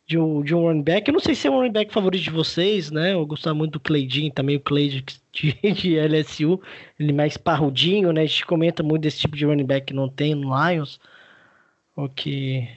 [0.08, 1.08] de um, de um running back.
[1.08, 3.14] Eu não sei se é um running back favorito de vocês, né?
[3.14, 6.62] Eu gostava muito do Cleidinho, também o Cleid de, de LSU,
[7.00, 8.22] ele mais parrudinho, né?
[8.22, 11.00] A gente comenta muito desse tipo de running back que não tem no Lions,
[11.96, 12.68] ou que,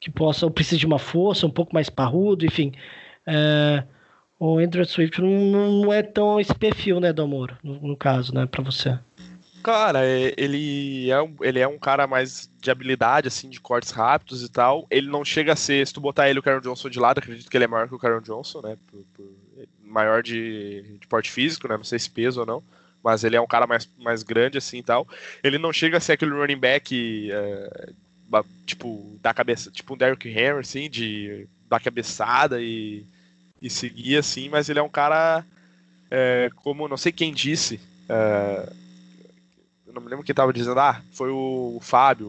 [0.00, 2.72] que possa, ou precisa de uma força um pouco mais parrudo, enfim.
[3.26, 3.84] É,
[4.38, 8.34] o Andrew Swift não, não, é tão esse perfil, né, do amor, no, no caso,
[8.34, 8.98] né, para você.
[9.62, 13.90] Cara, é, ele é, um, ele é um cara mais de habilidade, assim, de cortes
[13.90, 14.86] rápidos e tal.
[14.88, 17.18] Ele não chega a ser, se tu botar ele e o Karen Johnson de lado,
[17.18, 18.76] acredito que ele é maior que o Karen Johnson, né?
[18.86, 19.26] Por, por,
[19.82, 21.76] maior de, de porte físico, né?
[21.76, 22.62] Não sei se peso ou não.
[23.02, 25.04] Mas ele é um cara mais, mais grande, assim e tal.
[25.42, 27.90] Ele não chega a ser aquele running back, é,
[28.64, 33.04] tipo, da cabeça, tipo um Derrick Henry, assim, de dar cabeçada e,
[33.60, 34.48] e seguir, assim.
[34.48, 35.44] Mas ele é um cara,
[36.10, 37.80] é, como não sei quem disse.
[38.08, 38.72] É,
[39.96, 42.28] não me lembro quem tava dizendo, ah, foi o Fábio,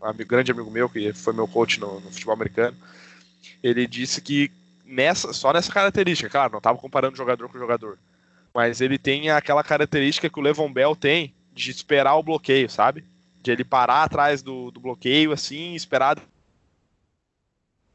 [0.00, 2.76] um amigo, grande amigo meu, que foi meu coach no, no, futebol americano.
[3.62, 4.50] Ele disse que
[4.84, 7.98] nessa, só nessa característica, claro, não tava comparando jogador com jogador,
[8.52, 13.04] mas ele tem aquela característica que o Levon Bell tem de esperar o bloqueio, sabe?
[13.40, 16.18] De ele parar atrás do, do bloqueio, assim, esperar.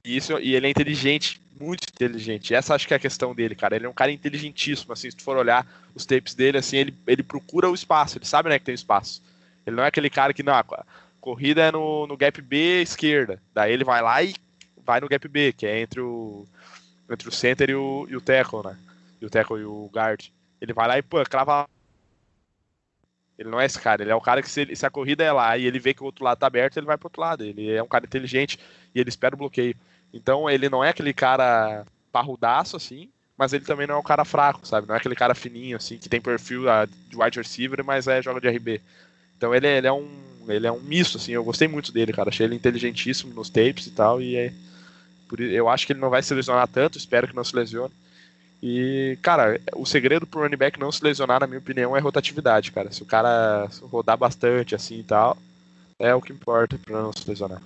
[0.06, 2.54] Isso, e ele é inteligente muito inteligente.
[2.54, 3.76] Essa acho que é a questão dele, cara.
[3.76, 6.94] Ele é um cara inteligentíssimo, assim, se tu for olhar os tapes dele, assim, ele,
[7.08, 9.22] ele procura o espaço, ele sabe, né, que tem espaço.
[9.66, 10.54] Ele não é aquele cara que, não,
[11.22, 13.42] corrida é no, no gap B esquerda.
[13.54, 14.36] Daí ele vai lá e
[14.86, 16.46] vai no gap B, que é entre o,
[17.10, 18.78] entre o center e o, e o tackle, né?
[19.22, 20.26] E o tackle e o guard.
[20.60, 21.68] Ele vai lá e, pô, crava
[23.38, 25.32] ele não é esse cara, ele é o cara que se, se, a corrida é
[25.32, 27.44] lá e ele vê que o outro lado tá aberto, ele vai pro outro lado.
[27.44, 28.60] Ele é um cara inteligente
[28.94, 29.76] e ele espera o bloqueio.
[30.14, 34.24] Então ele não é aquele cara parrudaço, assim, mas ele também não é um cara
[34.24, 34.88] fraco, sabe?
[34.88, 38.22] Não é aquele cara fininho, assim, que tem perfil ah, de wide receiver, mas é
[38.22, 38.80] joga de RB.
[39.38, 40.08] Então ele, ele é um
[40.48, 42.30] ele é um misto, assim, eu gostei muito dele, cara.
[42.30, 44.54] Achei ele inteligentíssimo nos tapes e tal, e é,
[45.28, 47.94] por, eu acho que ele não vai se lesionar tanto, espero que não se lesione.
[48.62, 52.72] E, cara, o segredo pro running back não se lesionar, na minha opinião, é rotatividade,
[52.72, 52.92] cara.
[52.92, 55.38] Se o cara rodar bastante, assim e tal,
[56.00, 57.62] é o que importa para não se lesionar.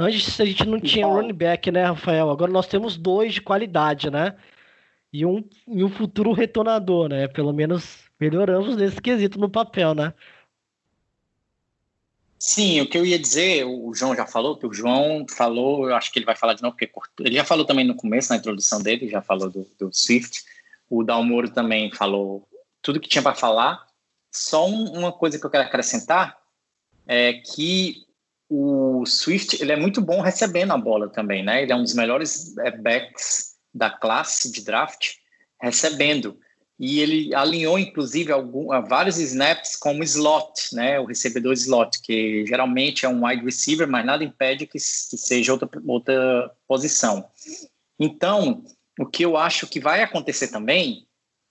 [0.00, 1.16] Antes a gente não tinha Bom.
[1.16, 2.30] running back, né, Rafael?
[2.30, 4.34] Agora nós temos dois de qualidade, né?
[5.12, 7.28] E um, e um futuro retornador, né?
[7.28, 10.14] Pelo menos melhoramos nesse quesito no papel, né?
[12.38, 15.94] Sim, o que eu ia dizer, o João já falou, que o João falou, eu
[15.94, 16.88] acho que ele vai falar de novo, porque
[17.20, 20.44] ele já falou também no começo, na introdução dele, já falou do, do Swift.
[20.88, 22.48] O Dalmoro também falou
[22.80, 23.86] tudo que tinha para falar.
[24.32, 26.38] Só um- uma coisa que eu quero acrescentar
[27.06, 28.06] é que
[28.50, 31.62] o Swift ele é muito bom recebendo a bola também, né?
[31.62, 35.12] Ele é um dos melhores é, backs da classe de draft
[35.62, 36.36] recebendo.
[36.76, 40.98] E ele alinhou, inclusive, algum, vários snaps como slot, né?
[40.98, 44.78] O recebedor slot, que geralmente é um wide receiver, mas nada impede que, que
[45.16, 47.28] seja outra, outra posição.
[48.00, 48.64] Então,
[48.98, 51.06] o que eu acho que vai acontecer também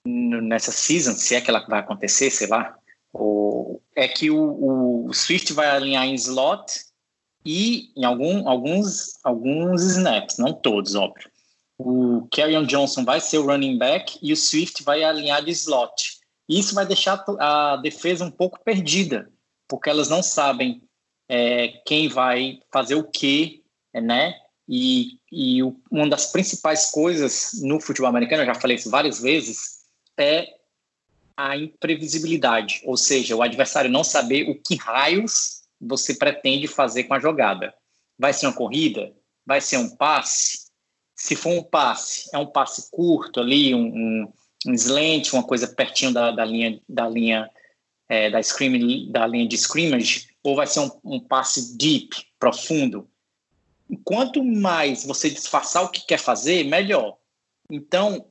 [0.05, 2.75] nessa season, se é que ela vai acontecer, sei lá,
[3.13, 6.88] o, é que o, o Swift vai alinhar em slot
[7.45, 11.30] e em algum, alguns, alguns snaps, não todos, óbvio.
[11.78, 16.19] O Kerryon Johnson vai ser o running back e o Swift vai alinhar de slot.
[16.47, 19.32] Isso vai deixar a defesa um pouco perdida,
[19.67, 20.82] porque elas não sabem
[21.30, 23.62] é, quem vai fazer o quê,
[23.93, 24.36] né?
[24.67, 29.21] E, e o- uma das principais coisas no futebol americano, eu já falei isso várias
[29.21, 29.80] vezes,
[30.17, 30.47] é
[31.38, 37.13] a imprevisibilidade, ou seja, o adversário não saber o que raios você pretende fazer com
[37.13, 37.73] a jogada.
[38.17, 39.13] Vai ser uma corrida?
[39.45, 40.69] Vai ser um passe?
[41.15, 44.33] Se for um passe, é um passe curto ali, um, um,
[44.67, 47.49] um slant, uma coisa pertinho da, da linha da linha
[48.07, 53.09] é, da, scream, da linha de scrimmage, ou vai ser um, um passe deep, profundo.
[54.03, 57.17] Quanto mais você disfarçar o que quer fazer, melhor.
[57.71, 58.25] Então,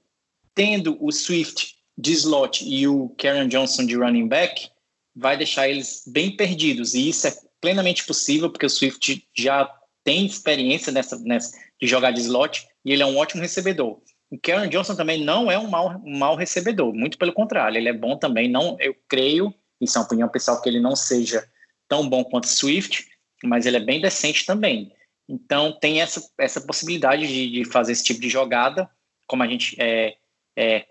[0.54, 4.70] tendo o Swift de slot e o Karen Johnson de running back,
[5.18, 6.94] vai deixar eles bem perdidos.
[6.94, 9.70] E isso é plenamente possível, porque o Swift já
[10.04, 14.00] tem experiência nessa, nessa, de jogar de slot e ele é um ótimo recebedor.
[14.30, 17.88] O Karen Johnson também não é um mau, um mau recebedor, muito pelo contrário, ele
[17.88, 18.48] é bom também.
[18.48, 21.46] Não, eu creio, isso é uma opinião pessoal, que ele não seja
[21.88, 23.06] tão bom quanto Swift,
[23.42, 24.92] mas ele é bem decente também.
[25.28, 28.88] Então tem essa, essa possibilidade de, de fazer esse tipo de jogada,
[29.26, 30.16] como a gente é,
[30.56, 30.86] é,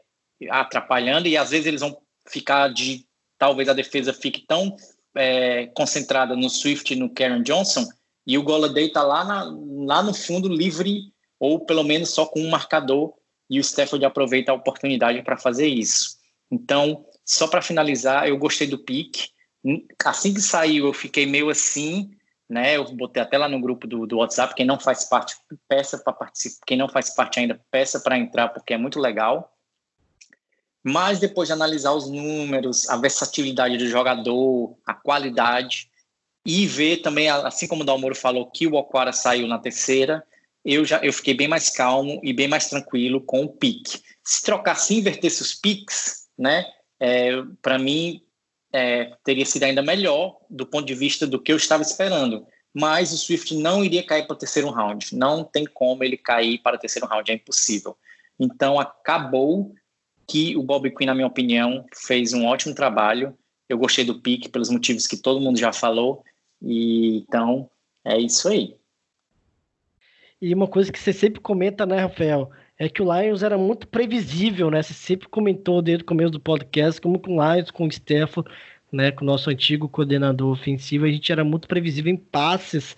[0.49, 3.06] atrapalhando, e às vezes eles vão ficar de.
[3.37, 4.75] Talvez a defesa fique tão
[5.15, 7.87] é, concentrada no Swift e no Karen Johnson,
[8.25, 9.23] e o Goladay está lá,
[9.85, 13.13] lá no fundo livre, ou pelo menos só com um marcador,
[13.49, 16.17] e o Stafford aproveita a oportunidade para fazer isso.
[16.51, 19.29] Então, só para finalizar, eu gostei do pique.
[20.03, 22.11] Assim que saiu, eu fiquei meio assim,
[22.49, 22.77] né?
[22.77, 24.55] Eu botei até lá no grupo do, do WhatsApp.
[24.55, 25.35] Quem não faz parte,
[25.67, 26.65] peça para participar.
[26.65, 29.56] Quem não faz parte ainda, peça para entrar, porque é muito legal.
[30.89, 35.89] Mas depois de analisar os números, a versatilidade do jogador, a qualidade,
[36.45, 40.23] e ver também, assim como o Dalmoro falou, que o Okwara saiu na terceira,
[40.63, 44.01] eu já eu fiquei bem mais calmo e bem mais tranquilo com o pique.
[44.23, 46.65] Se trocasse, invertesse os piques, né?
[46.97, 48.23] É, para mim
[48.71, 52.47] é, teria sido ainda melhor do ponto de vista do que eu estava esperando.
[52.73, 55.13] Mas o Swift não iria cair para o terceiro round.
[55.17, 57.97] Não tem como ele cair para o terceiro round, é impossível.
[58.39, 59.75] Então acabou
[60.27, 63.37] que o Bob Quinn, na minha opinião, fez um ótimo trabalho.
[63.69, 66.23] Eu gostei do pique pelos motivos que todo mundo já falou.
[66.61, 67.69] E então
[68.03, 68.75] é isso aí.
[70.41, 73.87] E uma coisa que você sempre comenta, né, Rafael, é que o Lions era muito
[73.87, 74.83] previsível, né?
[74.83, 78.49] Você sempre comentou desde o começo do podcast, como com o Lions, com o Stafford,
[78.91, 82.95] né, com o nosso antigo coordenador ofensivo, a gente era muito previsível em passes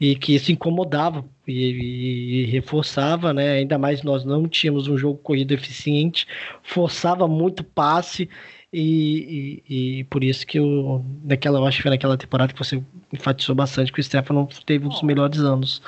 [0.00, 3.52] e que isso incomodava e, e, reforçava, né?
[3.52, 6.26] Ainda mais nós não tínhamos um jogo corrido eficiente,
[6.62, 8.28] forçava muito passe
[8.72, 12.58] e, e, e, por isso que eu, naquela, eu acho que foi naquela temporada que
[12.58, 12.82] você
[13.12, 15.82] enfatizou bastante que o Stefano teve um dos melhores anos.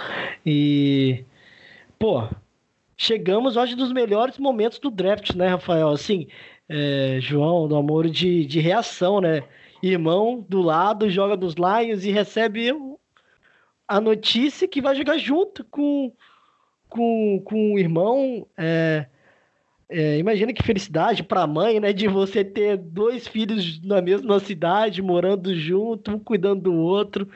[0.45, 1.25] E,
[1.99, 2.29] pô,
[2.97, 5.89] chegamos hoje dos melhores momentos do draft, né, Rafael?
[5.91, 6.27] Assim,
[6.69, 9.45] é, João, do amor de, de reação, né?
[9.83, 12.73] Irmão do lado, joga dos Lions e recebe
[13.87, 16.13] a notícia que vai jogar junto com,
[16.89, 18.47] com, com o irmão.
[18.57, 19.07] É,
[19.89, 21.93] é, imagina que felicidade para a mãe, né?
[21.93, 27.29] De você ter dois filhos na mesma cidade, morando junto, um cuidando do outro,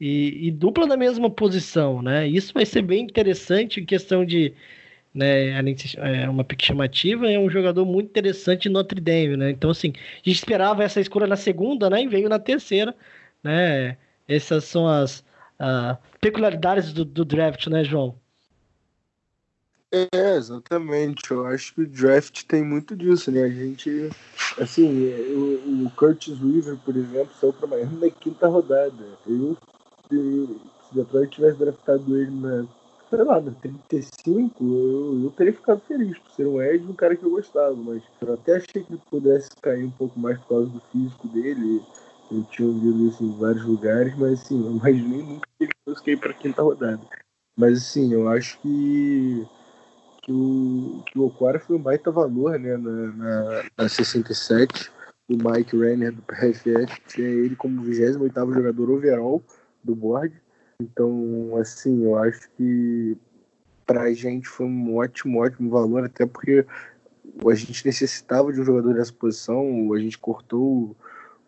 [0.00, 2.26] e, e, dupla na mesma posição, né?
[2.26, 4.54] Isso vai ser bem interessante em questão de.
[5.14, 5.50] Né,
[5.96, 9.50] é uma pique chamativa, é um jogador muito interessante Notre Dame, né?
[9.50, 12.02] Então, assim, a gente esperava essa escolha na segunda, né?
[12.02, 12.94] E veio na terceira,
[13.42, 13.96] né?
[14.28, 15.24] Essas são as
[15.60, 18.16] uh, peculiaridades do, do draft, né, João?
[19.90, 21.30] É, exatamente.
[21.30, 23.44] Eu acho que o draft tem muito disso, né?
[23.44, 24.10] A gente,
[24.60, 29.04] assim, o, o Curtis Weaver, por exemplo, saiu para Miami na quinta rodada.
[29.26, 29.56] Eu,
[30.08, 32.66] se, se Detroit tivesse draftado ele na,
[33.08, 37.16] sei lá, na 35, eu, eu teria ficado feliz por ser um Ed um cara
[37.16, 40.48] que eu gostava, mas eu até achei que ele pudesse cair um pouco mais por
[40.48, 41.82] causa do físico dele.
[42.30, 46.04] Eu tinha ouvido isso em vários lugares, mas assim, eu imaginei nunca que ele fosse
[46.04, 47.00] cair para quinta rodada.
[47.56, 49.46] Mas assim, eu acho que
[50.22, 54.90] que o, que o Okwara foi um baita valor né, na, na, na 67.
[55.26, 59.42] O Mike Renner do PFF tinha ele como 28 jogador overall
[59.82, 60.34] do board.
[60.80, 63.16] Então, assim, eu acho que
[63.86, 66.66] pra gente foi um ótimo, ótimo valor, até porque
[67.46, 70.94] a gente necessitava de um jogador nessa posição, a gente cortou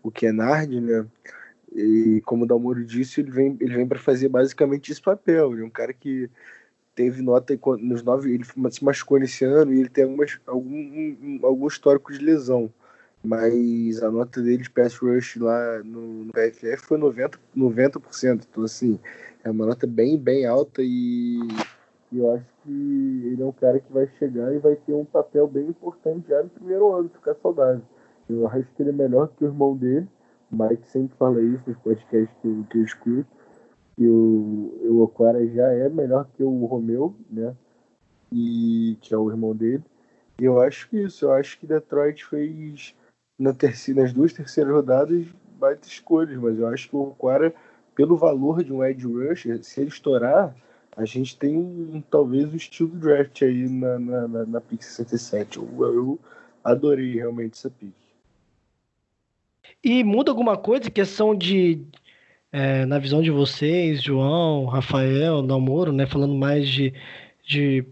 [0.02, 1.06] o Kenard, né?
[1.72, 5.52] E como o Dalmoro disse, ele vem, ele vem para fazer basicamente esse papel.
[5.52, 6.28] Ele é um cara que
[6.94, 11.66] teve nota nos nove, ele se machucou nesse ano e ele tem algumas, algum, algum
[11.66, 12.72] histórico de lesão.
[13.22, 18.46] Mas a nota dele de pass rush lá no, no PFF foi 90%, 90%.
[18.50, 18.98] Então, assim,
[19.44, 21.38] é uma nota bem, bem alta e
[22.12, 25.46] eu acho que ele é um cara que vai chegar e vai ter um papel
[25.46, 27.82] bem importante já no primeiro ano, ficar saudável.
[28.32, 30.08] Eu acho que ele é melhor que o irmão dele.
[30.50, 33.40] O Mike sempre fala isso nos podcasts que eu, que eu escuto
[34.00, 37.54] que o, o Okwara já é melhor que o Romeu, né?
[38.32, 39.84] E que é o irmão dele.
[40.38, 42.94] E eu acho que isso, eu acho que Detroit fez
[43.38, 45.26] na terceira, nas duas terceiras rodadas
[45.58, 47.54] baita escolhas, mas eu acho que o Okwara,
[47.94, 50.56] pelo valor de um edge rusher, se ele estourar,
[50.96, 55.58] a gente tem um, talvez um estilo draft aí na, na, na, na pick 67.
[55.58, 56.18] Eu, eu
[56.64, 57.92] adorei realmente essa pick.
[59.82, 61.82] E muda alguma coisa, questão de,
[62.52, 66.92] é, na visão de vocês, João, Rafael, Namoro, né, falando mais de,
[67.42, 67.86] de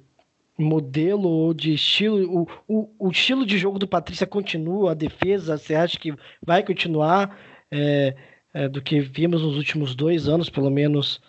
[0.59, 5.57] modelo ou de estilo, o, o, o, estilo de jogo do Patrícia continua, a defesa,
[5.57, 7.39] você acha que vai continuar
[7.71, 8.15] é,
[8.53, 11.23] é, do que vimos nos últimos dois anos, pelo menos,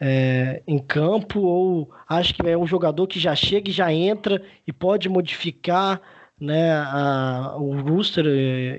[0.00, 4.42] é, em campo, ou acha que é um jogador que já chega e já entra
[4.66, 6.00] e pode modificar
[6.40, 8.26] né, a, o roster,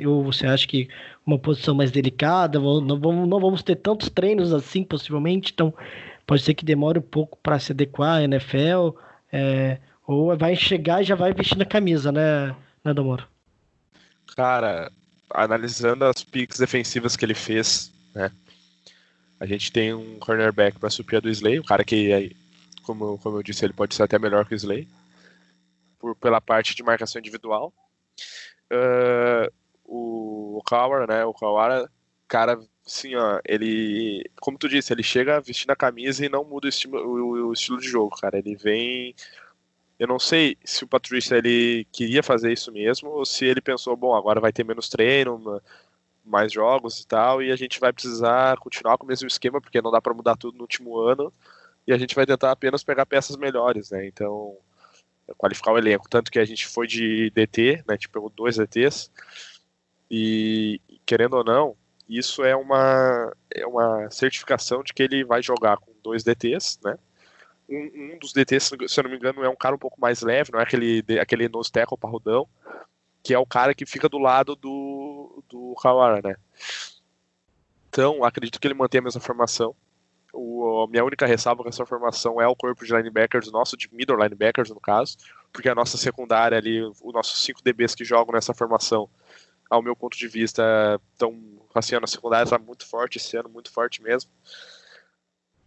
[0.08, 0.88] ou você acha que
[1.26, 5.74] uma posição mais delicada, não vamos, não vamos ter tantos treinos assim, possivelmente, então
[6.26, 8.98] pode ser que demore um pouco para se adequar à NFL,
[9.32, 13.28] é, ou vai chegar e já vai vestindo a camisa, né, né Damoro?
[14.36, 14.92] Cara,
[15.34, 18.32] analisando as picks defensivas que ele fez, né,
[19.40, 22.36] a gente tem um cornerback para suprir a do Slay, um cara que,
[22.84, 24.88] como, como eu disse, ele pode ser até melhor que o Slay,
[26.06, 27.74] por, pela parte de marcação individual.
[28.72, 29.52] Uh,
[29.84, 31.26] o Kawara, né?
[31.26, 31.90] O Kawara,
[32.28, 36.68] cara, assim, ó, ele, como tu disse, ele chega vestindo a camisa e não muda
[36.68, 38.38] o estilo, o, o estilo de jogo, cara.
[38.38, 39.16] Ele vem
[39.98, 43.96] eu não sei se o Patrícia ele queria fazer isso mesmo ou se ele pensou,
[43.96, 45.62] bom, agora vai ter menos treino,
[46.24, 49.82] mais jogos e tal, e a gente vai precisar continuar com o mesmo esquema porque
[49.82, 51.32] não dá para mudar tudo no último ano
[51.88, 54.06] e a gente vai tentar apenas pegar peças melhores, né?
[54.06, 54.58] Então,
[55.38, 57.84] qualificar o elenco, tanto que a gente foi de DT, né?
[57.90, 59.10] A gente pegou dois DTs
[60.10, 61.76] e, querendo ou não,
[62.08, 66.98] isso é uma, é uma certificação de que ele vai jogar com dois DTs, né?
[67.68, 70.22] Um, um dos DTs, se eu não me engano, é um cara um pouco mais
[70.22, 72.48] leve, não é aquele, aquele nose tackle parrudão,
[73.24, 76.36] que é o cara que fica do lado do, do Kawara, né?
[77.90, 79.76] Então, acredito que ele mantém a mesma formação.
[80.38, 83.90] O, a minha única ressalva com essa formação é o corpo de linebackers, nosso de
[83.94, 85.18] middle linebackers, no caso,
[85.52, 89.10] porque a nossa secundária ali, os nossos 5 DBs que jogam nessa formação,
[89.70, 91.34] ao meu ponto de vista, estão
[91.74, 94.32] assim, a secundária está muito forte esse ano, muito forte mesmo.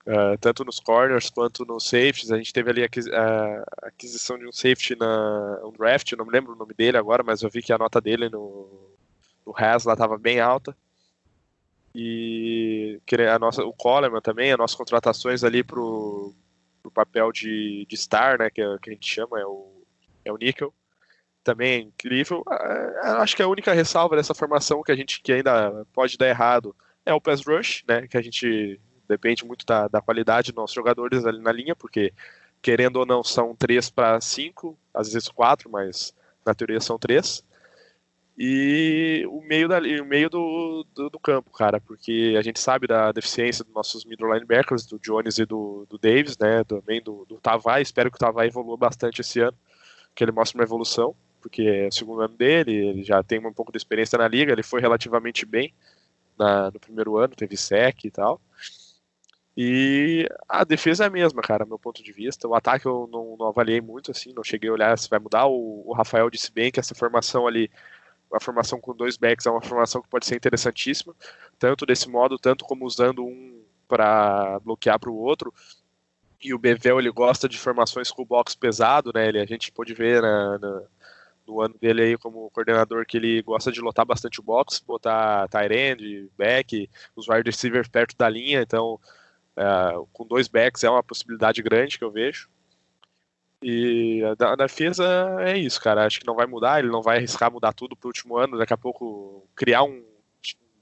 [0.06, 2.30] Uh, tanto nos corners quanto nos safeties.
[2.30, 6.54] A gente teve ali a aquisição de um safety na um draft, não me lembro
[6.54, 8.96] o nome dele agora, mas eu vi que a nota dele no,
[9.44, 10.74] no Has lá estava bem alta.
[12.00, 16.32] E a nossa, o Coleman também, as nossas contratações ali pro,
[16.80, 19.82] pro papel de, de star, né, que, que a gente chama, é o,
[20.24, 20.72] é o Nickel
[21.42, 22.44] também é incrível.
[22.48, 26.28] É, acho que a única ressalva dessa formação que a gente que ainda pode dar
[26.28, 28.06] errado é o pass rush, né?
[28.06, 32.12] Que a gente depende muito da, da qualidade dos nossos jogadores ali na linha, porque
[32.60, 36.14] querendo ou não são três para cinco, às vezes quatro, mas
[36.44, 37.42] na teoria são três.
[38.38, 42.86] E o meio, da, o meio do, do, do, campo, cara, porque a gente sabe
[42.86, 46.62] da deficiência dos nossos middle linebackers, do Jones e do, do Davis, né?
[46.62, 47.82] Também do, do Tavai.
[47.82, 49.56] Espero que o Tavai evolua bastante esse ano,
[50.14, 53.52] que ele mostre uma evolução porque é o segundo ano dele, ele já tem um
[53.52, 55.72] pouco de experiência na liga, ele foi relativamente bem
[56.38, 58.40] na, no primeiro ano, teve sec e tal.
[59.56, 62.46] E a defesa é a mesma, cara, meu ponto de vista.
[62.46, 65.46] O ataque eu não, não avaliei muito, assim, não cheguei a olhar se vai mudar.
[65.46, 67.68] O, o, Rafael disse bem que essa formação ali,
[68.32, 71.14] a formação com dois backs, é uma formação que pode ser interessantíssima,
[71.58, 75.52] tanto desse modo, tanto como usando um para bloquear para o outro.
[76.40, 79.28] E o Bevel ele gosta de formações com box pesado, né?
[79.28, 80.82] Ele, a gente pode ver na, na,
[81.46, 85.48] no ano dele aí como coordenador que ele gosta de lotar bastante o box, botar
[85.48, 89.00] tight end, back, os wide receivers perto da linha, então
[89.56, 89.64] é,
[90.12, 92.48] com dois backs é uma possibilidade grande que eu vejo.
[93.62, 95.04] E a, defesa
[95.40, 96.06] é isso, cara.
[96.06, 98.72] Acho que não vai mudar, ele não vai arriscar mudar tudo pro último ano, daqui
[98.72, 100.04] a pouco criar um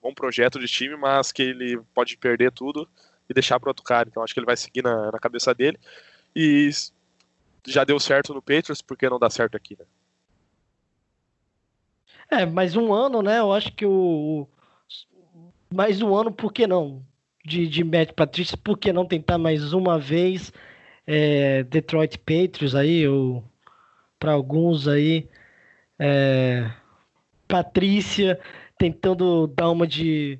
[0.02, 2.88] bom projeto de time, mas que ele pode perder tudo
[3.28, 4.08] e deixar para outro cara.
[4.08, 5.78] Então acho que ele vai seguir na, na, cabeça dele.
[6.34, 6.70] E
[7.66, 9.86] já deu certo no Patriots, por que não dá certo aqui, né?
[12.28, 13.38] É, mais um ano, né?
[13.38, 14.46] Eu acho que o.
[15.72, 17.04] Mais um ano, por que não?
[17.46, 20.52] de, de Matt Patrícia, por que não tentar mais uma vez
[21.06, 23.44] é, Detroit Patriots aí, ou
[24.18, 25.28] para alguns aí,
[25.98, 26.70] é,
[27.46, 28.40] Patrícia
[28.78, 30.38] tentando dar uma de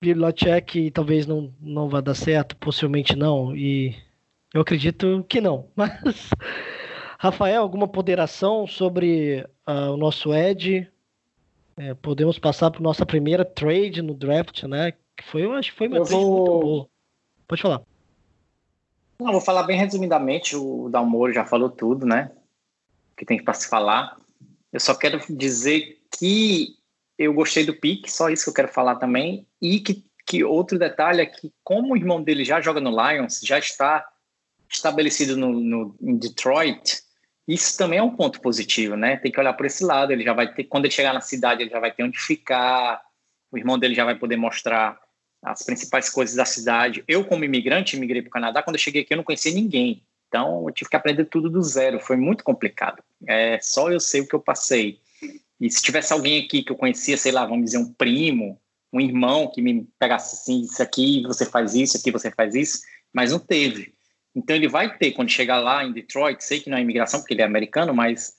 [0.00, 3.96] Bibliotech e talvez não, não vá dar certo, possivelmente não, e
[4.54, 6.30] eu acredito que não, mas
[7.18, 10.88] Rafael, alguma ponderação sobre uh, o nosso Ed?
[11.76, 14.92] É, podemos passar para nossa primeira trade no draft, né?
[15.24, 16.36] Foi, eu acho que foi uma trade vou...
[16.36, 16.88] muito boa.
[17.46, 17.82] Pode falar.
[19.20, 20.56] Não, vou falar bem resumidamente.
[20.56, 22.30] O Dalmoro já falou tudo, né?
[23.16, 24.16] Que tem para se falar.
[24.72, 26.76] Eu só quero dizer que
[27.18, 29.46] eu gostei do pique, só isso que eu quero falar também.
[29.60, 33.40] E que, que outro detalhe é que, como o irmão dele já joga no Lions,
[33.40, 34.06] já está
[34.70, 37.02] estabelecido no, no, em Detroit,
[37.48, 39.16] isso também é um ponto positivo, né?
[39.16, 40.12] Tem que olhar por esse lado.
[40.12, 43.02] Ele já vai ter, quando ele chegar na cidade, ele já vai ter onde ficar.
[43.50, 44.96] O irmão dele já vai poder mostrar
[45.42, 47.04] as principais coisas da cidade.
[47.06, 48.62] Eu, como imigrante, imigrei para o Canadá.
[48.62, 50.02] Quando eu cheguei aqui, eu não conhecia ninguém.
[50.28, 52.00] Então, eu tive que aprender tudo do zero.
[52.00, 53.02] Foi muito complicado.
[53.26, 55.00] É, só eu sei o que eu passei.
[55.60, 58.60] E se tivesse alguém aqui que eu conhecia, sei lá, vamos dizer, um primo,
[58.92, 62.80] um irmão que me pegasse assim, isso aqui você faz isso, aqui você faz isso,
[63.12, 63.94] mas não teve.
[64.34, 67.34] Então, ele vai ter, quando chegar lá em Detroit, sei que não é imigração, porque
[67.34, 68.34] ele é americano, mas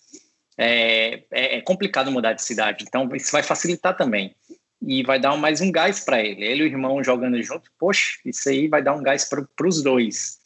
[0.57, 2.85] é, é, é complicado mudar de cidade.
[2.87, 4.35] Então, isso vai facilitar também
[4.81, 6.43] e vai dar mais um gás para ele.
[6.43, 9.83] Ele e o irmão jogando junto, poxa, isso aí vai dar um gás para os
[9.83, 10.39] dois.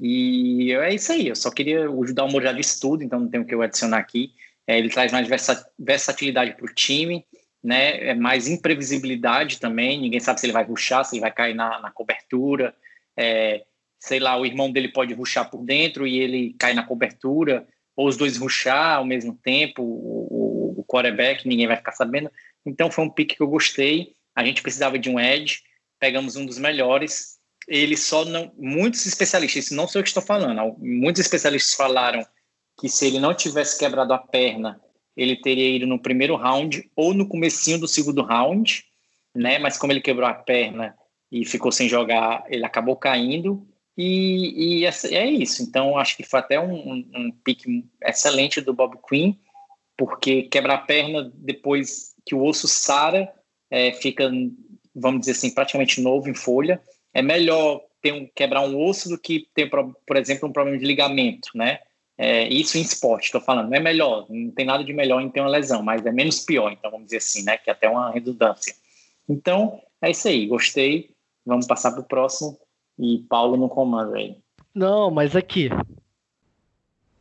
[0.00, 1.90] E é isso aí, eu só queria.
[1.90, 4.32] O Dalmor já disse tudo, então não tenho o que eu adicionar aqui.
[4.66, 5.28] É, ele traz mais
[5.78, 7.24] versatilidade para o time,
[7.62, 8.08] né?
[8.08, 10.00] É mais imprevisibilidade também.
[10.00, 12.74] Ninguém sabe se ele vai ruxar, se ele vai cair na, na cobertura.
[13.16, 13.64] É,
[13.98, 18.08] sei lá, o irmão dele pode ruxar por dentro e ele cai na cobertura, ou
[18.08, 22.30] os dois ruxar ao mesmo tempo, o, o, o quarterback, ninguém vai ficar sabendo.
[22.64, 24.14] Então foi um pique que eu gostei.
[24.34, 25.60] A gente precisava de um edge,
[25.98, 27.38] pegamos um dos melhores.
[27.68, 28.52] Ele só não.
[28.56, 32.24] Muitos especialistas, não sei o que estou falando, muitos especialistas falaram
[32.80, 34.80] que se ele não tivesse quebrado a perna,
[35.16, 38.84] ele teria ido no primeiro round ou no comecinho do segundo round,
[39.34, 39.58] né?
[39.58, 40.96] Mas como ele quebrou a perna
[41.30, 43.66] e ficou sem jogar, ele acabou caindo.
[43.96, 45.62] E, e é isso.
[45.62, 49.34] Então, acho que foi até um, um, um pique excelente do Bob Quinn,
[49.96, 53.32] porque quebrar a perna depois que o osso sara,
[53.70, 54.30] é, fica,
[54.94, 56.80] vamos dizer assim, praticamente novo em folha.
[57.12, 60.86] É melhor ter um, quebrar um osso do que ter, por exemplo, um problema de
[60.86, 61.80] ligamento, né?
[62.16, 63.70] É, isso em esporte, estou falando.
[63.70, 66.40] Não é melhor, não tem nada de melhor em ter uma lesão, mas é menos
[66.40, 67.56] pior, então vamos dizer assim, né?
[67.56, 68.74] Que é até uma redundância.
[69.28, 70.46] Então, é isso aí.
[70.46, 71.10] Gostei.
[71.46, 72.58] Vamos passar para o próximo.
[72.98, 74.36] E Paulo no comando aí.
[74.74, 75.70] Não, mas aqui.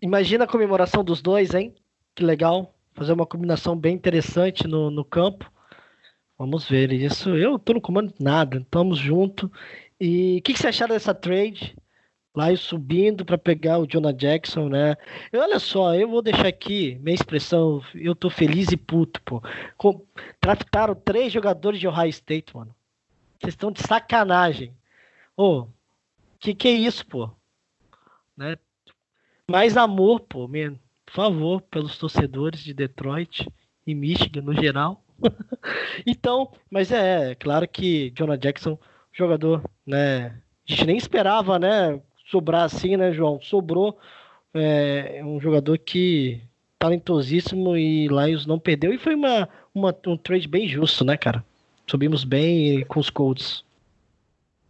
[0.02, 1.74] Imagina a comemoração dos dois, hein?
[2.16, 5.50] Que legal fazer uma combinação bem interessante no, no campo.
[6.38, 7.30] Vamos ver isso.
[7.30, 9.50] Eu tô no comando de nada, estamos junto.
[10.00, 11.78] E o que, que você acharam dessa trade?
[12.36, 14.98] Lá subindo para pegar o Jonah Jackson, né?
[15.32, 19.42] E olha só, eu vou deixar aqui minha expressão, eu tô feliz e puto, pô.
[19.78, 20.06] Com,
[21.06, 22.76] três jogadores de Ohio State, mano.
[23.40, 24.74] Vocês estão de sacanagem.
[25.38, 25.68] Ô, oh,
[26.38, 27.30] que que é isso, pô?
[28.36, 28.58] Né?
[29.50, 30.78] Mais amor, pô, mesmo
[31.10, 33.48] favor, pelos torcedores de Detroit
[33.86, 35.04] e Michigan no geral.
[36.06, 38.78] então, mas é, é, claro que Jonah Jackson,
[39.12, 40.28] jogador, né?
[40.68, 42.00] A gente nem esperava, né?
[42.30, 43.42] Sobrar assim, né, João?
[43.42, 43.98] Sobrou.
[44.54, 46.42] É um jogador que
[46.80, 48.94] talentosíssimo e Lions não perdeu.
[48.94, 51.44] E foi uma, uma, um trade bem justo, né, cara?
[51.86, 53.64] Subimos bem com os Colts.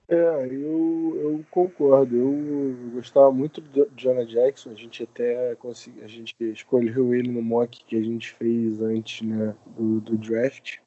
[0.09, 2.15] É, eu, eu concordo.
[2.15, 4.71] Eu gostava muito do Jonah Jackson.
[4.71, 9.21] A gente até consegui, a gente escolheu ele no mock que a gente fez antes
[9.21, 10.77] né, do, do draft.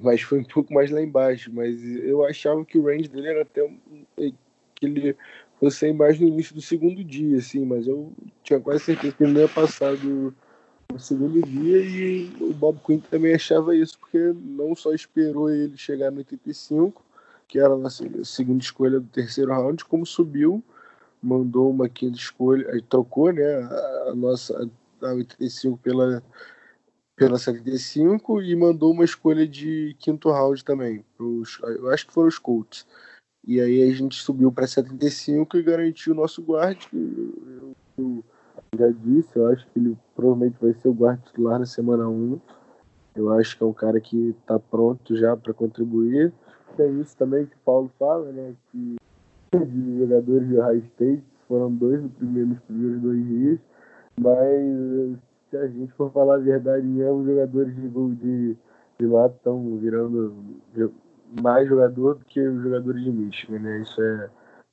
[0.00, 1.52] Mas foi um pouco mais lá embaixo.
[1.54, 3.64] Mas eu achava que o range dele era até
[4.16, 5.16] que ele
[5.60, 8.12] fosse mais no início do segundo dia, assim, mas eu
[8.42, 10.34] tinha quase certeza que ele não ia passar do,
[10.88, 15.76] do segundo dia e o Bob Quinn também achava isso, porque não só esperou ele
[15.76, 17.00] chegar no 85,
[17.52, 17.90] que era a
[18.24, 20.64] segunda escolha do terceiro round, como subiu,
[21.22, 23.44] mandou uma quinta escolha, trocou né,
[24.08, 24.70] a nossa
[25.02, 26.22] a 85 pela
[27.14, 31.04] pela 75 e mandou uma escolha de quinto round também.
[31.14, 32.86] Pros, eu acho que foram os Colts.
[33.46, 36.82] E aí a gente subiu para 75 e garantiu o nosso guard.
[36.90, 38.24] Eu, eu,
[38.78, 42.40] já disse, eu acho que ele provavelmente vai ser o guard titular na semana 1.
[43.14, 46.32] Eu acho que é um cara que está pronto já para contribuir.
[46.76, 48.54] Tem isso também que o Paulo fala, né?
[48.70, 48.96] Que
[49.54, 53.58] de jogadores de High State foram dois no primeiro, nos primeiros dois dias.
[54.18, 55.18] Mas
[55.50, 58.56] se a gente for falar a verdade mesmo, os jogadores de, de,
[58.98, 60.34] de lá estão virando
[61.42, 63.82] mais jogador do que os jogadores de Michigan, né?
[63.82, 64.30] Isso é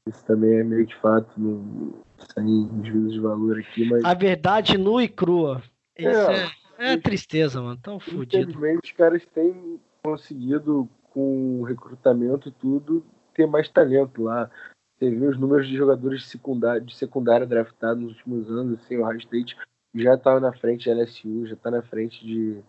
[0.10, 1.94] isso também é meio que fato, no,
[2.34, 4.04] sem juízo de valor aqui, mas...
[4.04, 5.62] A verdade nua e crua.
[5.96, 7.78] Isso é, é, é tristeza, mano.
[7.82, 8.50] Tão fodido.
[8.50, 14.50] Infelizmente, os caras têm conseguido, com recrutamento e tudo, ter mais talento lá.
[14.98, 18.98] Você vê os números de jogadores de secundária, de secundária draftados nos últimos anos, assim,
[18.98, 19.58] o High State
[19.96, 22.62] já está na frente de LSU, já está na frente de,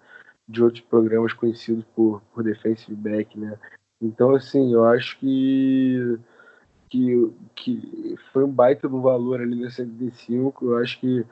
[0.49, 3.59] de outros programas conhecidos por, por defensive back, né?
[4.01, 6.19] Então, assim, eu acho que,
[6.89, 10.65] que, que foi um baita do valor ali nesse 75.
[10.65, 11.27] Eu acho que,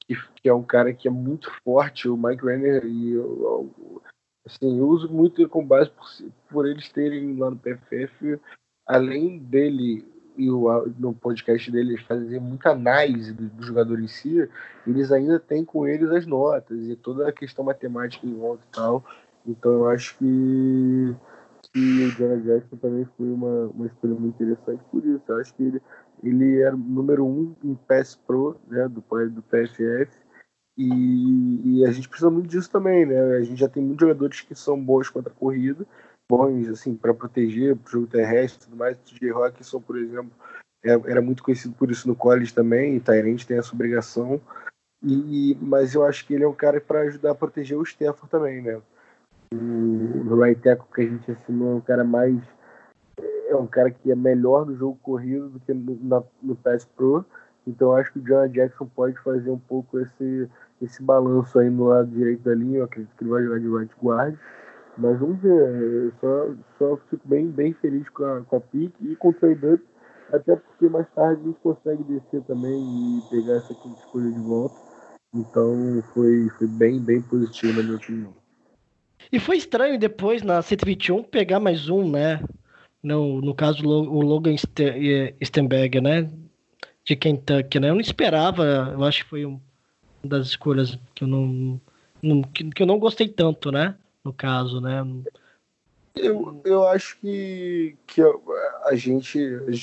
[0.00, 4.02] que, que, é um cara que é muito forte, o Mike Renner, e eu,
[4.46, 6.06] assim, eu uso muito com base por,
[6.50, 8.38] por eles terem lá no PFF,
[8.86, 10.04] além dele
[10.36, 14.48] e o, no podcast dele eles fazem muita análise do, do, jogador em si,
[14.86, 18.74] eles ainda têm com eles as notas e toda a questão matemática em volta e
[18.74, 19.04] tal.
[19.46, 21.14] Então eu acho que,
[21.72, 25.22] que o Jonah Jackson também foi uma, uma escolha muito interessante por isso.
[25.28, 25.82] Eu acho que ele,
[26.22, 30.21] ele era número um em PES Pro, né, do, do PFF,
[30.76, 33.36] e, e, a gente precisa muito disso também, né?
[33.36, 35.86] A gente já tem muitos jogadores que são bons contra a corrida,
[36.30, 38.96] bons assim para proteger o jogo terrestre tudo mais.
[38.96, 39.30] O J.
[39.30, 40.32] Rockson, por exemplo,
[40.84, 44.40] é, era muito conhecido por isso no college também, e Tyrant tem essa obrigação.
[45.04, 48.30] E, mas eu acho que ele é um cara para ajudar a proteger o Stafford
[48.30, 48.80] também, né?
[49.52, 52.40] O right tackle que a gente assinou é um cara mais
[53.48, 56.84] é um cara que é melhor no jogo corrido do que no, na, no Pass
[56.84, 57.24] Pro.
[57.66, 60.48] Então acho que o John Jackson pode fazer um pouco esse,
[60.80, 62.78] esse balanço aí no lado direito da linha.
[62.78, 64.36] Eu acredito que ele vai jogar de right guard.
[64.98, 69.10] Mas vamos ver, eu só, só fico bem, bem feliz com a, com a pique
[69.10, 69.80] e com o trade
[70.32, 74.40] até porque mais tarde a gente consegue descer também e pegar essa quinta escolha de
[74.40, 74.74] volta.
[75.34, 78.34] Então foi, foi bem, bem positivo na minha opinião.
[79.30, 82.42] E foi estranho depois na 121 pegar mais um, né?
[83.02, 84.54] No, no caso o Logan
[85.42, 86.30] Stenberger, né?
[87.04, 87.90] De Kentucky, né?
[87.90, 89.60] Eu não esperava, eu acho que foi uma
[90.22, 91.80] das escolhas que eu não,
[92.22, 93.96] não que, que eu não gostei tanto, né?
[94.24, 95.04] no caso, né?
[96.14, 98.20] Eu, eu acho que, que
[98.84, 99.38] a gente,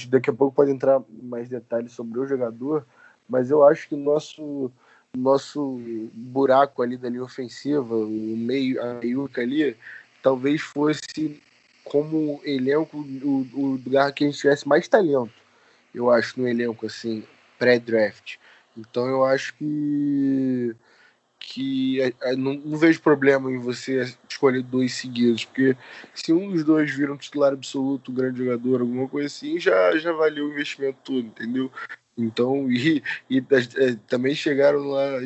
[0.07, 2.85] daqui a pouco pode entrar mais detalhes sobre o jogador,
[3.27, 4.71] mas eu acho que o nosso
[5.17, 5.81] nosso
[6.13, 9.75] buraco ali da linha ofensiva, o meio, a meiuca ali,
[10.21, 11.41] talvez fosse
[11.83, 15.33] como elenco o, o lugar que a gente tivesse mais talento,
[15.93, 17.23] eu acho, no elenco, assim,
[17.57, 18.37] pré-draft.
[18.77, 20.75] Então eu acho que
[21.39, 25.75] que é, é, não, não, vejo problema em você escolher dois seguidos, porque
[26.13, 29.97] se um dos dois vira um titular absoluto, um grande jogador, alguma coisa assim, já,
[29.97, 31.71] já valeu o investimento todo, entendeu?
[32.17, 35.19] Então, e, e é, também chegaram lá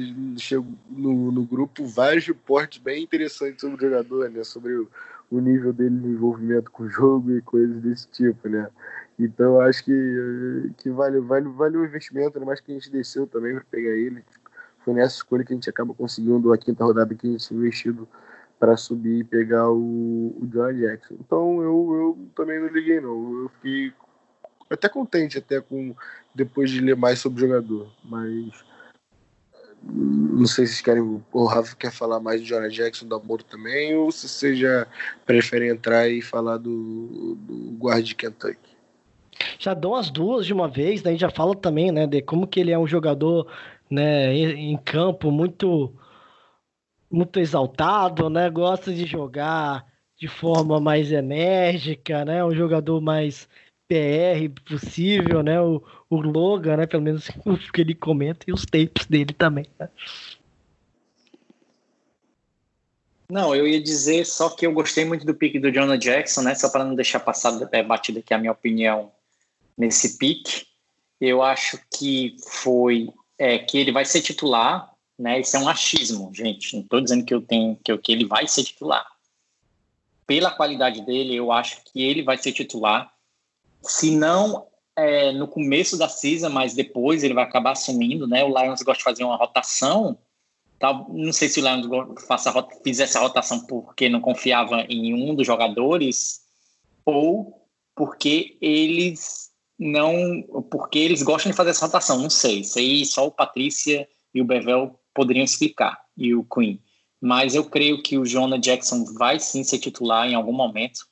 [0.89, 4.43] no, no grupo vários reportes bem interessantes sobre o jogador, né?
[4.43, 4.89] Sobre o,
[5.32, 8.70] o nível dele de envolvimento com o jogo e coisas desse tipo, né?
[9.18, 12.46] Então, acho que, que vale, vale, vale o investimento, né?
[12.46, 14.24] mais que a gente desceu também para pegar ele,
[14.84, 18.08] foi nessa escolha que a gente acaba conseguindo a quinta rodada que a gente investido
[18.60, 21.16] para subir e pegar o, o John Jackson.
[21.20, 23.44] Então eu, eu também não liguei não.
[23.44, 23.94] Eu fiquei
[24.70, 25.96] até contente até com
[26.34, 28.64] depois de ler mais sobre o jogador, mas
[29.86, 33.44] não sei se vocês querem o Rafa quer falar mais do John Jackson da Moro
[33.44, 34.88] também ou se vocês já
[35.26, 38.74] preferem entrar e falar do, do guarda de Kentucky.
[39.60, 42.60] Já dão as duas de uma vez, daí já fala também, né, de como que
[42.60, 43.52] ele é um jogador
[43.90, 45.94] né, em campo muito
[47.12, 48.50] muito exaltado, né?
[48.50, 49.86] Gosta de jogar
[50.18, 52.44] de forma mais enérgica, né?
[52.44, 53.48] Um jogador mais
[53.94, 55.62] PR possível, né?
[55.62, 56.88] O, o Logan, né?
[56.88, 59.68] Pelo menos o que ele comenta e os tapes dele também.
[59.80, 59.88] Né?
[63.30, 66.56] Não, eu ia dizer só que eu gostei muito do pique do Jonah Jackson, né?
[66.56, 69.12] Só para não deixar passar é, batida aqui a minha opinião
[69.78, 70.66] nesse pique.
[71.22, 75.39] Eu acho que foi é, que ele vai ser titular, né?
[75.39, 76.74] Isso é um achismo, gente.
[76.74, 79.06] Não estou dizendo que eu tenho que, que ele vai ser titular.
[80.26, 83.12] Pela qualidade dele, eu acho que ele vai ser titular.
[83.84, 88.44] Se não é, no começo da season, mas depois ele vai acabar assumindo, né?
[88.44, 90.18] O Lions gosta de fazer uma rotação.
[91.10, 91.88] Não sei se o Lions
[92.28, 92.54] faça,
[92.84, 96.42] fizesse a rotação porque não confiava em um dos jogadores
[97.06, 102.20] ou porque eles não, porque eles gostam de fazer essa rotação.
[102.20, 102.60] Não sei.
[102.60, 106.82] Isso aí só o Patrícia e o Bevel poderiam explicar e o Queen.
[107.22, 111.08] Mas eu creio que o Jonah Jackson vai sim ser titular em algum momento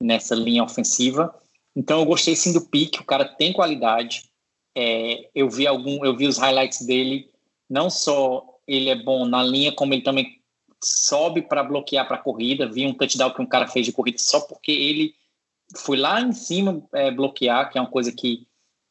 [0.00, 1.32] nessa linha ofensiva
[1.74, 4.30] então eu gostei sim do pique, o cara tem qualidade.
[4.76, 7.30] É, eu vi algum, eu vi os highlights dele.
[7.68, 10.40] Não só ele é bom na linha, como ele também
[10.82, 12.70] sobe para bloquear para a corrida.
[12.70, 15.14] Vi um touchdown que um cara fez de corrida só porque ele
[15.76, 18.46] foi lá em cima é, bloquear, que é uma coisa que,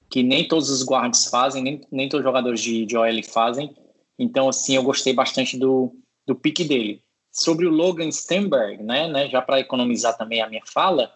[0.09, 3.73] que nem todos os guards fazem, nem, nem todos os jogadores de, de OL fazem.
[4.17, 7.01] Então, assim, eu gostei bastante do, do pique dele.
[7.31, 11.11] Sobre o Logan Stenberg, né, né já para economizar também a minha fala,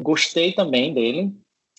[0.00, 1.32] Gostei também dele,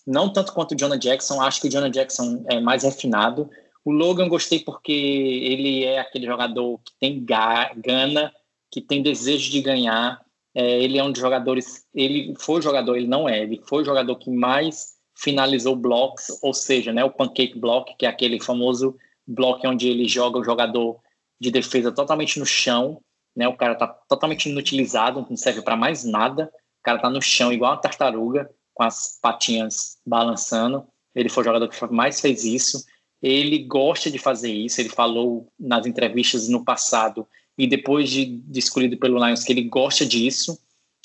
[0.05, 3.49] não tanto quanto o Jonah Jackson, acho que o Jonah Jackson é mais refinado.
[3.83, 8.33] O Logan gostei porque ele é aquele jogador que tem gana,
[8.71, 10.23] que tem desejo de ganhar.
[10.53, 13.85] É, ele é um dos jogadores, ele foi jogador, ele não é, ele foi o
[13.85, 18.95] jogador que mais finalizou blocks, ou seja, né, o pancake block, que é aquele famoso
[19.27, 20.99] bloco onde ele joga o jogador
[21.39, 23.01] de defesa totalmente no chão,
[23.35, 26.49] né, o cara está totalmente inutilizado, não serve para mais nada
[26.85, 30.85] cara tá no chão igual uma tartaruga, com as patinhas balançando.
[31.15, 32.85] Ele foi o jogador que mais fez isso.
[33.21, 34.79] Ele gosta de fazer isso.
[34.79, 37.27] Ele falou nas entrevistas no passado
[37.57, 40.59] e depois de, de escolhido pelo Lions que ele gosta disso,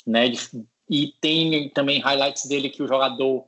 [0.05, 0.31] né?
[0.89, 3.45] E tem também highlights dele que o jogador,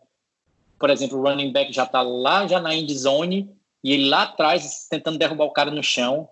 [0.79, 3.53] por exemplo, o running back já tá lá já na end zone
[3.83, 6.29] e ele lá atrás tentando derrubar o cara no chão.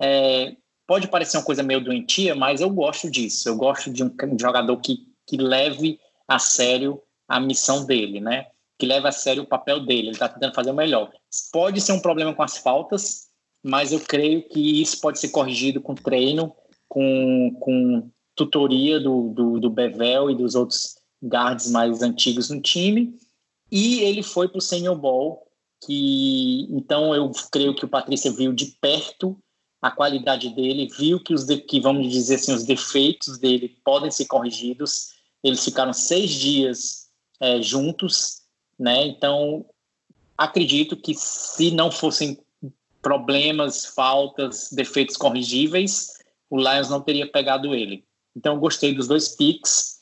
[0.00, 3.48] É, pode parecer uma coisa meio doentia, mas eu gosto disso.
[3.48, 5.98] Eu gosto de um jogador que que leve
[6.28, 8.46] a sério a missão dele, né?
[8.78, 10.08] Que leve a sério o papel dele.
[10.08, 11.10] Ele está tentando fazer o melhor.
[11.52, 13.28] Pode ser um problema com as faltas,
[13.62, 16.54] mas eu creio que isso pode ser corrigido com treino,
[16.88, 23.18] com, com tutoria do, do, do Bevel e dos outros guards mais antigos no time.
[23.70, 25.42] E ele foi para o Senior Ball,
[25.84, 29.36] que então eu creio que o Patrícia viu de perto
[29.82, 34.10] a qualidade dele, viu que os de, que vamos dizer assim os defeitos dele podem
[34.10, 37.08] ser corrigidos eles ficaram seis dias
[37.40, 38.42] é, juntos,
[38.78, 39.06] né?
[39.06, 39.64] Então,
[40.36, 42.38] acredito que se não fossem
[43.00, 46.18] problemas, faltas, defeitos corrigíveis,
[46.50, 48.04] o Lions não teria pegado ele.
[48.34, 50.00] Então, gostei dos dois picks.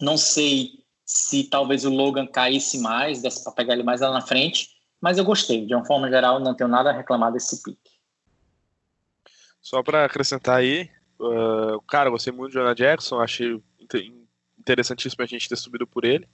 [0.00, 4.20] Não sei se talvez o Logan caísse mais, desse para pegar ele mais lá na
[4.20, 5.66] frente, mas eu gostei.
[5.66, 7.78] De uma forma geral, não tenho nada a reclamar desse pick.
[9.60, 10.90] Só para acrescentar aí,
[11.20, 13.62] uh, cara, gostei muito do Jonah Jackson, achei
[14.64, 16.26] interessantíssimo a gente ter subido por ele.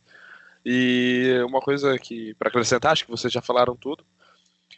[0.65, 4.05] E uma coisa que, para acrescentar, acho que vocês já falaram tudo.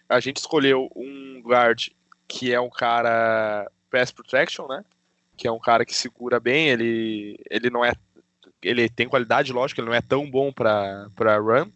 [0.09, 1.89] A gente escolheu um guard
[2.27, 4.85] que é um cara pass protection, né?
[5.37, 7.93] Que é um cara que segura bem, ele, ele não é.
[8.63, 11.69] Ele tem qualidade, lógico, ele não é tão bom para run,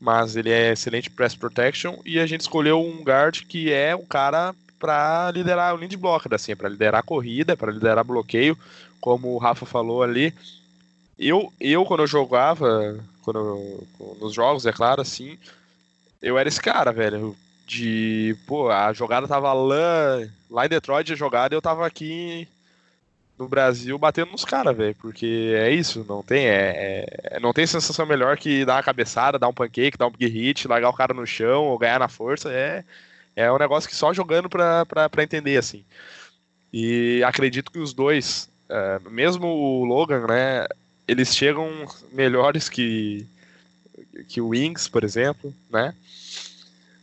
[0.00, 1.98] mas ele é excelente pass protection.
[2.04, 6.32] E a gente escolheu um guard que é um cara para liderar o lead blocker,
[6.32, 8.56] assim, para liderar a corrida, para liderar bloqueio,
[9.00, 10.32] como o Rafa falou ali.
[11.18, 13.88] Eu, eu quando eu jogava, quando eu,
[14.20, 15.38] nos jogos, é claro, assim,
[16.20, 17.36] eu era esse cara, velho.
[17.66, 20.18] De, pô, a jogada tava lá,
[20.50, 22.46] lá em Detroit, a jogada, eu tava aqui
[23.38, 24.94] no Brasil batendo nos caras, velho.
[24.96, 29.38] Porque é isso, não tem, é, é, não tem sensação melhor que dar uma cabeçada,
[29.38, 32.08] dar um pancake, dar um big hit, largar o cara no chão ou ganhar na
[32.08, 32.50] força.
[32.52, 32.84] É,
[33.36, 35.84] é um negócio que só jogando pra, pra, pra entender, assim.
[36.72, 40.66] E acredito que os dois, é, mesmo o Logan, né,
[41.06, 43.26] eles chegam melhores que,
[44.28, 45.94] que o Wings, por exemplo, né?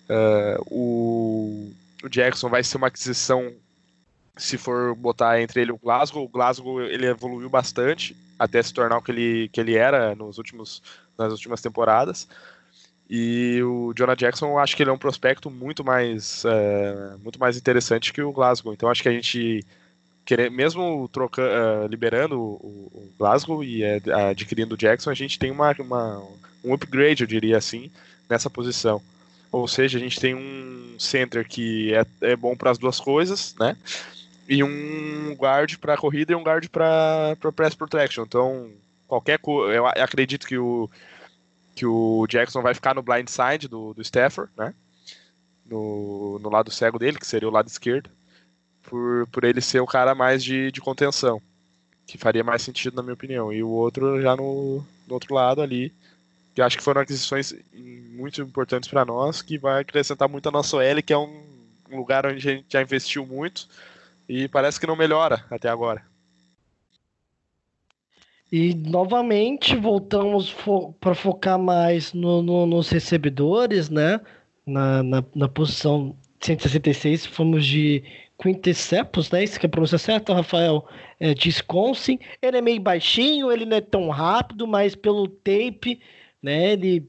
[0.10, 1.74] Uh, o,
[2.04, 3.54] o, Jackson vai ser uma aquisição
[4.36, 6.26] se for botar entre ele o Glasgow.
[6.26, 10.38] O Glasgow ele evoluiu bastante até se tornar o que ele, que ele era nos
[10.38, 10.82] últimos,
[11.18, 12.28] nas últimas temporadas.
[13.10, 17.58] E o Jonah Jackson, acho que ele é um prospecto muito mais, uh, muito mais
[17.58, 18.74] interessante que o Glasgow.
[18.74, 19.66] Então acho que a gente
[20.26, 25.39] querer, mesmo troca, uh, liberando o, o, Glasgow e uh, adquirindo o Jackson, a gente
[25.39, 26.24] tem uma, uma,
[26.63, 27.91] um upgrade, eu diria assim,
[28.30, 29.01] nessa posição.
[29.51, 33.53] Ou seja, a gente tem um center que é, é bom para as duas coisas,
[33.59, 33.76] né?
[34.47, 38.24] E um guard para corrida e um guard para press protection.
[38.24, 38.69] Então,
[39.07, 39.39] qualquer.
[39.74, 40.89] Eu acredito que o,
[41.76, 44.74] que o Jackson vai ficar no blind side do, do Stafford, né?
[45.65, 48.09] No, no lado cego dele, que seria o lado esquerdo,
[48.92, 51.42] por, por ele ser o cara mais de, de contenção,
[52.06, 53.54] que faria mais sentido na minha opinião.
[53.54, 55.94] E o outro já no, no outro lado ali,
[56.54, 60.76] que acho que foram aquisições muito importantes para nós, que vai acrescentar muito a nossa
[60.76, 61.42] OL, que é um,
[61.89, 63.66] um lugar onde a gente já investiu muito
[64.28, 66.04] e parece que não melhora até agora.
[68.52, 74.20] E novamente voltamos fo para focar mais no, no, nos recebedores, né?
[74.66, 78.04] Na, na, na, posição 166, fomos de
[78.42, 79.44] Quintecepos, né?
[79.44, 80.88] Isso que é a pronúncia certa, Rafael?
[81.20, 81.50] É, de.
[82.42, 86.02] Ele é meio baixinho, ele não é tão rápido, mas pelo tape,
[86.42, 86.74] né?
[86.74, 87.08] Ele,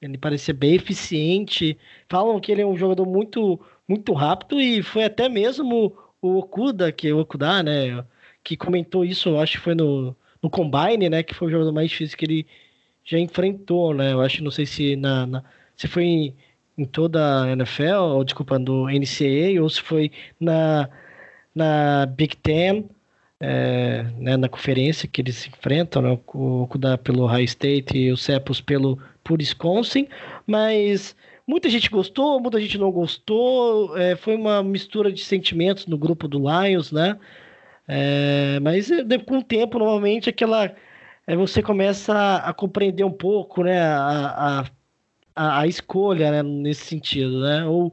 [0.00, 1.78] ele parecia bem eficiente.
[2.08, 6.92] Falam que ele é um jogador muito, muito rápido e foi até mesmo o Okuda,
[6.92, 8.04] que o Okuda, né?
[8.44, 11.22] Que comentou isso, acho que foi no no Combine, né?
[11.22, 12.46] Que foi o jogador mais difícil que ele
[13.04, 14.12] já enfrentou, né?
[14.12, 15.44] Eu acho, não sei se na, na
[15.76, 16.36] se foi em,
[16.80, 20.88] em, toda a NFL, ou desculpa, do NCAA, ou se foi na,
[21.54, 22.84] na Big Ten,
[23.40, 28.12] é, né, na conferência que eles se enfrentam, né, o Kuda pelo High State e
[28.12, 30.08] o Cepos pelo por Wisconsin,
[30.46, 31.14] mas
[31.46, 36.28] muita gente gostou, muita gente não gostou, é, foi uma mistura de sentimentos no grupo
[36.28, 37.18] do Lions, né?
[37.92, 40.72] É, mas é, com o tempo, normalmente, aquela.
[41.26, 44.64] É, você começa a, a, compreender um pouco né, a, a,
[45.34, 47.64] a, escolha né, nesse sentido, né?
[47.66, 47.92] Ou,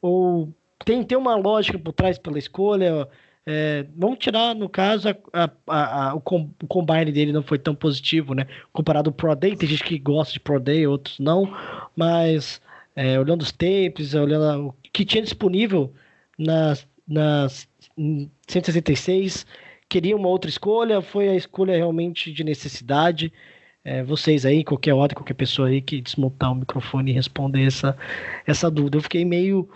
[0.00, 0.52] ou
[0.84, 3.08] tem, tem uma lógica por trás pela escolha.
[3.46, 7.58] É, vamos tirar, no caso, a, a, a, o, com, o combine dele não foi
[7.58, 8.46] tão positivo, né?
[8.72, 11.50] Comparado ao Pro Day, tem gente que gosta de Pro Day, outros não,
[11.96, 12.60] mas
[12.94, 15.92] é, olhando os tapes, olhando o que tinha disponível
[16.38, 17.68] nas, nas
[18.46, 19.46] 166,
[19.88, 23.32] queria uma outra escolha, foi a escolha realmente de necessidade.
[23.84, 27.96] É, vocês aí, qualquer hora, qualquer pessoa aí que desmontar o microfone e responder essa,
[28.46, 28.98] essa dúvida.
[28.98, 29.68] Eu fiquei meio.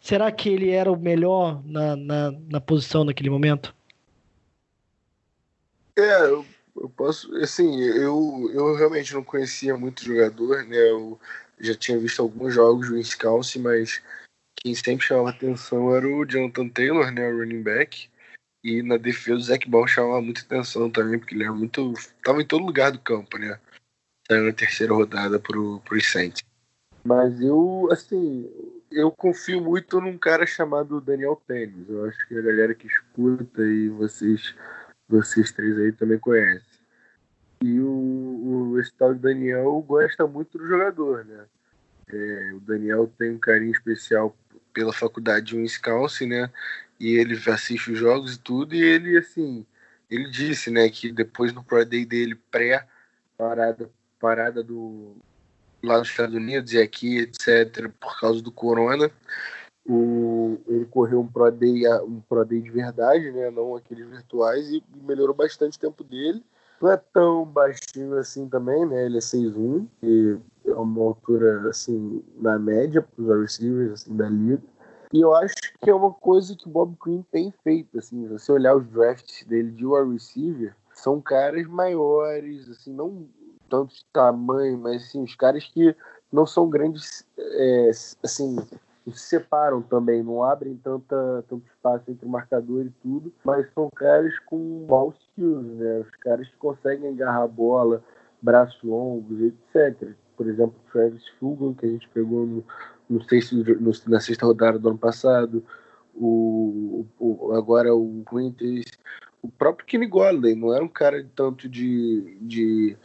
[0.00, 3.74] Será que ele era o melhor na, na, na posição naquele momento?
[5.96, 6.44] É, eu,
[6.76, 7.34] eu, posso.
[7.36, 10.76] Assim, eu, eu realmente não conhecia muito jogador, né?
[10.76, 11.20] Eu
[11.60, 14.02] já tinha visto alguns jogos do Wisconsin, mas
[14.56, 18.08] quem sempre chamava atenção era o Jonathan Taylor, né, o running back.
[18.64, 21.94] E na defesa o Zac Ball chamava muita atenção também, porque ele era muito.
[22.24, 23.58] tava em todo lugar do campo, né?
[24.28, 26.42] Saiu na terceira rodada pro, pro Saints.
[27.04, 28.48] Mas eu, assim,
[28.92, 31.88] eu confio muito num cara chamado Daniel Tênis.
[31.88, 34.54] Eu acho que a galera que escuta e vocês,
[35.08, 36.80] vocês três aí também conhecem.
[37.62, 41.44] E o, o de Daniel gosta muito do jogador, né?
[42.12, 44.36] É, o Daniel tem um carinho especial
[44.72, 46.50] pela faculdade de Wisconsin, né?
[47.02, 49.66] E ele assiste os jogos e tudo, e ele, assim,
[50.08, 52.86] ele disse, né, que depois no Pro Day dele pré
[54.20, 55.16] parada do
[55.82, 59.10] lá nos Estados Unidos e aqui, etc, por causa do corona,
[59.84, 64.70] o, ele correu um Pro Day, um Pro Day de verdade, né, não aqueles virtuais
[64.70, 66.40] e melhorou bastante o tempo dele.
[66.80, 69.06] Não é tão baixinho assim também, né?
[69.06, 70.36] Ele é 6'1", e
[70.66, 74.62] é uma altura, assim, na média para os receivers assim, da liga.
[75.12, 78.32] E eu acho que é uma coisa que o Bob Quinn tem feito, assim, se
[78.32, 83.26] você olhar os drafts dele de wide receiver, são caras maiores, assim, não
[83.68, 85.94] tanto de tamanho, mas assim, os caras que
[86.32, 87.90] não são grandes, é,
[88.22, 88.56] assim,
[89.06, 93.90] se separam também, não abrem tanta, tanto espaço entre o marcador e tudo, mas são
[93.90, 95.98] caras com ball skills, né?
[96.00, 98.02] Os caras que conseguem agarrar a bola,
[98.40, 102.64] braços longos, etc por exemplo, Travis Fulgham, que a gente pegou no,
[103.08, 105.64] no sexto, no, na sexta rodada do ano passado,
[106.14, 108.84] o, o agora o Quintes,
[109.40, 112.96] o próprio Kenny Golladay, não era um cara tanto de, de,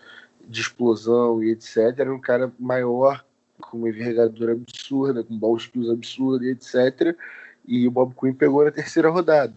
[0.47, 3.25] de explosão e etc, era um cara maior,
[3.59, 7.17] com uma envergadura absurda, com ball skills absurda e etc,
[7.65, 9.55] e o Bob Quinn pegou na terceira rodada.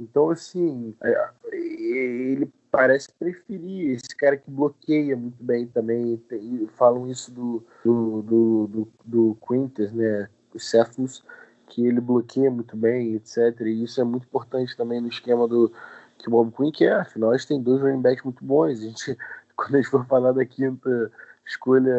[0.00, 6.16] Então, assim, é, ele parece preferir esse cara que bloqueia muito bem também.
[6.28, 10.28] Tem, falam isso do, do, do, do, do Quintus, né?
[10.54, 11.22] O Cephus,
[11.66, 13.60] que ele bloqueia muito bem, etc.
[13.60, 15.70] E isso é muito importante também no esquema do
[16.18, 16.94] que o Bob Quinn quer.
[16.94, 18.70] Afinal, a gente tem dois running backs muito bons.
[18.70, 19.18] A gente,
[19.54, 21.12] quando a gente for falar da quinta
[21.46, 21.90] escolha,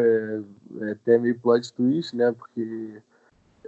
[0.82, 2.32] é até meio plot twist, né?
[2.32, 3.00] Porque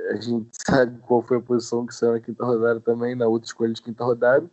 [0.09, 3.45] a gente sabe qual foi a posição que saiu na quinta rodada também, na outra
[3.45, 4.49] escolha de quinta rodada.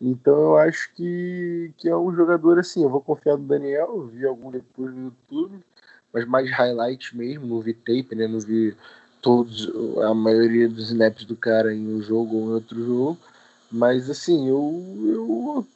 [0.00, 4.26] Então eu acho que, que é um jogador assim, eu vou confiar no Daniel, vi
[4.26, 5.64] algum depois no YouTube,
[6.12, 8.26] mas mais highlight mesmo, não vi tape, né?
[8.26, 8.76] Não vi
[9.22, 9.70] todos,
[10.04, 13.18] a maioria dos snaps do cara em um jogo ou em outro jogo.
[13.70, 15.66] Mas assim, eu, eu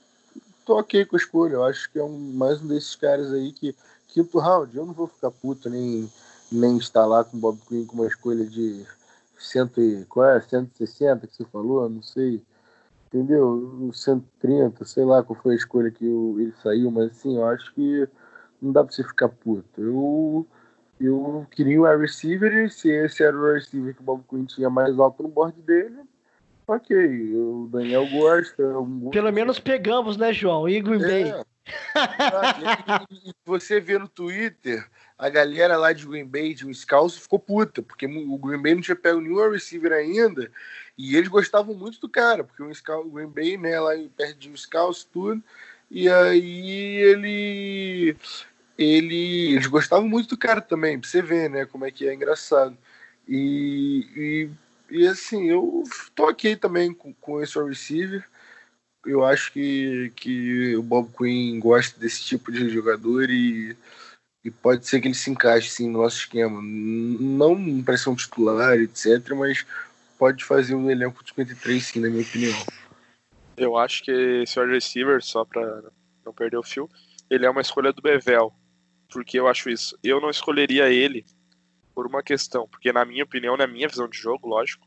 [0.64, 1.54] tô ok com a escolha.
[1.54, 3.74] Eu acho que é um, mais um desses caras aí que,
[4.08, 6.08] quinto round, eu não vou ficar puto nem,
[6.52, 8.86] nem estar lá com o Bob Quinn com uma escolha de
[9.38, 10.40] cento e, qual é?
[10.40, 12.42] 160 que você falou, não sei.
[13.12, 13.90] Entendeu?
[13.92, 18.08] 130, sei lá qual foi a escolha que ele saiu, mas assim, eu acho que
[18.62, 19.80] não dá pra você ficar puto.
[19.80, 20.46] Eu,
[21.00, 24.44] eu queria o wide receiver e se esse era o receiver que o Bob Quinn
[24.44, 25.98] tinha mais alto no board dele,
[26.68, 27.34] ok.
[27.34, 28.62] O Daniel gosta.
[28.78, 29.10] Um...
[29.10, 30.68] Pelo menos pegamos, né, João?
[30.68, 31.30] E Green Bay.
[31.32, 31.44] É.
[31.96, 34.88] Ah, e, e você vê no Twitter
[35.20, 38.80] a galera lá de Green Bay, de Wisconsin, ficou puta, porque o Green Bay não
[38.80, 40.50] tinha pego nenhum receiver ainda,
[40.96, 45.06] e eles gostavam muito do cara, porque o Green Bay, né, lá perto de Wisconsin,
[45.12, 45.42] tudo,
[45.90, 48.16] e aí ele,
[48.78, 52.14] ele, eles gostavam muito do cara também, pra você ver, né, como é que é
[52.14, 52.76] engraçado.
[53.28, 54.48] E,
[54.90, 58.24] e, e assim, eu tô aqui também com, com esse receiver,
[59.04, 63.76] eu acho que, que o Bob Quinn gosta desse tipo de jogador e
[64.44, 66.60] e pode ser que ele se encaixe sim no nosso esquema.
[66.62, 69.66] Não para ser um titular, etc., mas
[70.18, 72.58] pode fazer um elenco de 53, sim, na minha opinião.
[73.56, 75.82] Eu acho que esse wide receiver, só para
[76.24, 76.88] não perder o fio,
[77.28, 78.52] ele é uma escolha do Bevel.
[79.10, 79.98] Porque eu acho isso.
[80.02, 81.26] Eu não escolheria ele
[81.94, 84.86] por uma questão, porque na minha opinião, na minha visão de jogo, lógico,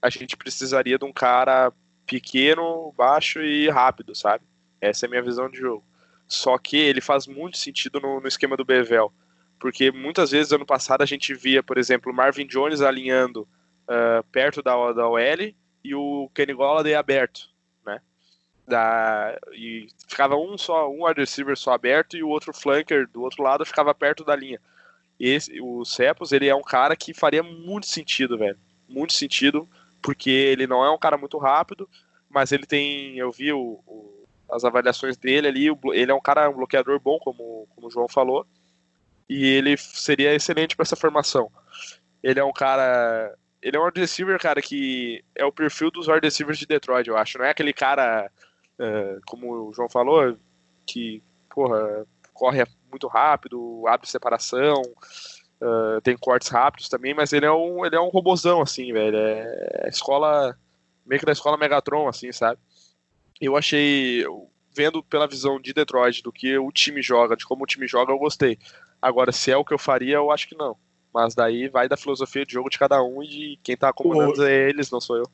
[0.00, 1.72] a gente precisaria de um cara
[2.06, 4.44] pequeno, baixo e rápido, sabe?
[4.80, 5.84] Essa é a minha visão de jogo.
[6.26, 9.12] Só que ele faz muito sentido no, no esquema do Bevel.
[9.58, 13.42] Porque muitas vezes, ano passado, a gente via, por exemplo, Marvin Jones alinhando
[13.82, 15.20] uh, perto da, da OL
[15.84, 17.48] e o Kenny Golladay aberto,
[17.84, 18.00] né?
[18.66, 23.22] Da, e ficava um só, um wide receiver só aberto e o outro flanker do
[23.22, 24.60] outro lado ficava perto da linha.
[25.18, 28.58] Esse, o Cepos, ele é um cara que faria muito sentido, velho.
[28.88, 29.68] Muito sentido,
[30.02, 31.88] porque ele não é um cara muito rápido,
[32.28, 34.21] mas ele tem, eu vi o, o
[34.52, 35.66] as avaliações dele ali.
[35.92, 38.46] Ele é um cara, um bloqueador bom, como, como o João falou,
[39.28, 41.50] e ele seria excelente para essa formação.
[42.22, 43.34] Ele é um cara.
[43.60, 47.08] Ele é um wide receiver, cara, que é o perfil dos wide receivers de Detroit,
[47.08, 47.38] eu acho.
[47.38, 48.30] Não é aquele cara,
[48.78, 50.36] uh, como o João falou,
[50.84, 54.82] que, porra, corre muito rápido, abre separação,
[55.62, 59.16] uh, tem cortes rápidos também, mas ele é um, ele é um robozão, assim, velho.
[59.16, 60.58] É, é escola,
[61.06, 62.60] meio que da escola Megatron, assim, sabe?
[63.46, 64.24] Eu achei,
[64.74, 68.12] vendo pela visão de Detroit, do que o time joga, de como o time joga,
[68.12, 68.58] eu gostei.
[69.00, 70.76] Agora, se é o que eu faria, eu acho que não.
[71.12, 74.44] Mas daí vai da filosofia de jogo de cada um e de quem tá acomodando
[74.44, 75.26] é eles, não sou eu.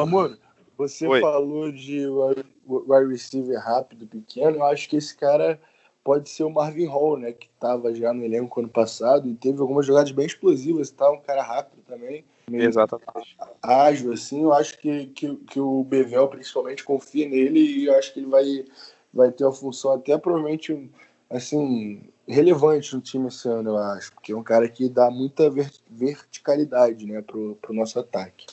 [0.00, 0.38] Amor,
[0.78, 1.20] você Oi.
[1.20, 4.56] falou de wide receiver rápido, pequeno.
[4.56, 5.60] Eu acho que esse cara
[6.02, 7.32] pode ser o Marvin Hall, né?
[7.32, 11.10] Que estava já no elenco ano passado e teve algumas jogadas bem explosivas, tá?
[11.10, 12.24] Um cara rápido também
[12.58, 13.36] Exatamente.
[13.62, 18.12] ágil, assim, eu acho que, que, que o Bevel principalmente confia nele e eu acho
[18.12, 18.64] que ele vai,
[19.12, 20.90] vai ter uma função até provavelmente
[21.28, 25.50] assim, relevante no time esse ano, eu acho, porque é um cara que dá muita
[25.88, 28.46] verticalidade né, pro, pro nosso ataque.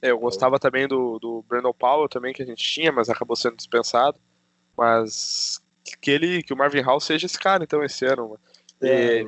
[0.00, 3.34] É, eu gostava também do, do Brandon Powell também que a gente tinha, mas acabou
[3.34, 4.18] sendo dispensado.
[4.76, 5.60] Mas
[6.00, 8.38] que ele, que o Marvin Hall seja esse cara então esse ano,
[8.80, 9.24] é.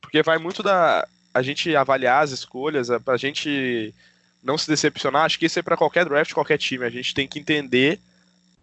[0.00, 1.06] porque vai muito da
[1.36, 3.94] a gente avaliar as escolhas, a gente
[4.42, 6.84] não se decepcionar, acho que isso é para qualquer draft, qualquer time.
[6.84, 8.00] A gente tem que entender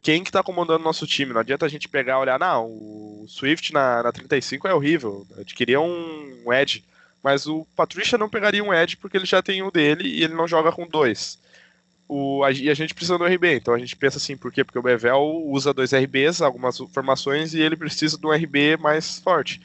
[0.02, 1.34] quem que tá comandando nosso time.
[1.34, 5.28] Não adianta a gente pegar e olhar, não, o Swift na, na 35 é horrível,
[5.36, 6.84] a gente queria um Edge.
[7.22, 10.34] Mas o Patricia não pegaria um Edge porque ele já tem o dele e ele
[10.34, 11.38] não joga com dois.
[12.10, 14.64] O, a, e a gente precisa do RB, então a gente pensa assim, por quê?
[14.64, 19.20] Porque o Bevel usa dois RBs, algumas formações, e ele precisa de um RB mais
[19.20, 19.62] forte.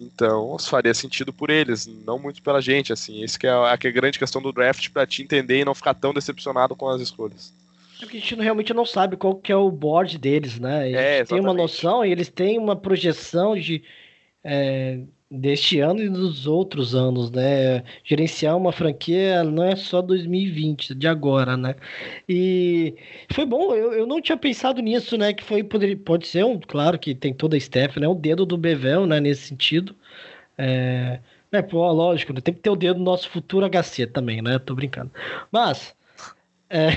[0.00, 3.22] Então, faria sentido por eles, não muito pela gente, assim.
[3.22, 5.64] Esse que é a, que é a grande questão do draft para te entender e
[5.64, 7.52] não ficar tão decepcionado com as escolhas.
[7.98, 10.88] É porque a gente realmente não sabe qual que é o board deles, né?
[10.88, 13.84] Eles é, têm uma noção e eles têm uma projeção de
[14.42, 17.84] é, deste ano e dos outros anos, né?
[18.02, 21.76] Gerenciar uma franquia não é só 2020, de agora, né?
[22.28, 22.96] E
[23.32, 25.32] foi bom, eu, eu não tinha pensado nisso, né?
[25.32, 28.08] Que foi, poderia, pode ser um, claro que tem toda a staff, né?
[28.08, 29.20] O dedo do Bevel, né?
[29.20, 29.94] Nesse sentido.
[30.58, 31.20] É,
[31.52, 32.40] né, pô, lógico, né?
[32.40, 34.58] tem que ter o dedo do nosso futuro HC também, né?
[34.58, 35.12] Tô brincando.
[35.52, 35.94] Mas.
[36.68, 36.90] É...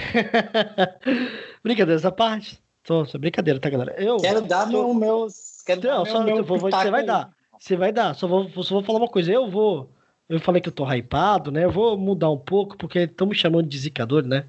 [1.63, 2.59] brincadeira essa parte.
[2.83, 3.93] Tô, brincadeira, tá, galera?
[3.97, 4.71] Eu quero dar tô...
[4.71, 5.61] meu, meus.
[5.65, 7.31] Quero então, dar só, meu, meu você vai dar.
[7.63, 8.13] Você vai dar.
[8.13, 9.31] Só vou, só vou falar uma coisa.
[9.31, 9.89] Eu vou.
[10.27, 11.63] Eu falei que eu tô hypado, né?
[11.63, 14.45] Eu vou mudar um pouco, porque estão me chamando de zicador, né?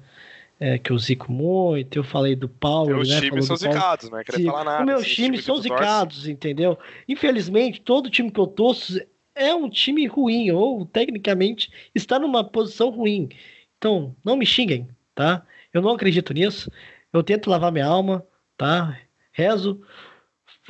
[0.59, 1.97] É, que eu zico muito.
[1.97, 2.99] Eu falei do Paulo.
[2.99, 3.21] Os né?
[3.21, 4.21] times são zicados, né?
[4.21, 4.79] Queria falar nada.
[4.81, 6.31] Os meus times time são zicados, torce.
[6.31, 6.77] entendeu?
[7.07, 8.99] Infelizmente, todo time que eu torço
[9.33, 13.29] é um time ruim, ou tecnicamente está numa posição ruim.
[13.77, 15.41] Então, não me xinguem, tá?
[15.73, 16.69] Eu não acredito nisso.
[17.13, 18.25] Eu tento lavar minha alma,
[18.57, 18.99] tá?
[19.31, 19.81] Rezo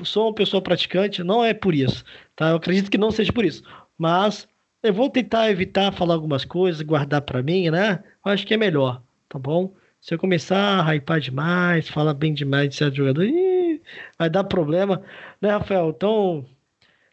[0.03, 2.03] sou uma pessoa praticante, não é por isso,
[2.35, 2.49] tá?
[2.49, 3.63] Eu acredito que não seja por isso,
[3.97, 4.47] mas
[4.83, 8.03] eu vou tentar evitar falar algumas coisas, guardar para mim, né?
[8.25, 9.73] Eu acho que é melhor, tá bom?
[10.01, 13.81] Se eu começar a hypar demais, falar bem demais de certo jogador, ih,
[14.19, 15.01] vai dar problema,
[15.41, 15.89] né, Rafael?
[15.89, 16.45] Então,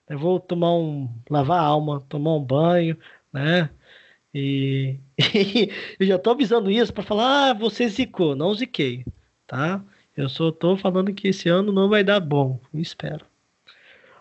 [0.09, 1.09] eu vou tomar um.
[1.30, 2.99] lavar a alma, tomar um banho,
[3.33, 3.70] né?
[4.35, 4.99] E,
[5.99, 9.05] eu já tô avisando isso para falar, ah, você zicou, não ziquei,
[9.47, 9.83] tá?
[10.17, 13.25] Eu só tô falando que esse ano não vai dar bom, espero.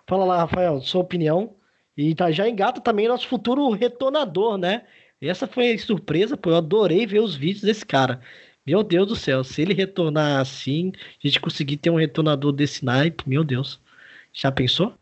[0.08, 1.56] Fala lá, Rafael, sua opinião.
[1.96, 4.84] E tá, já engata também nosso futuro retornador, né?
[5.22, 8.22] Essa foi a surpresa, pô, eu adorei ver os vídeos desse cara.
[8.66, 12.86] Meu Deus do céu, se ele retornar assim, a gente conseguir ter um retornador desse
[12.86, 13.80] naipe, meu Deus.
[14.34, 14.94] Já pensou?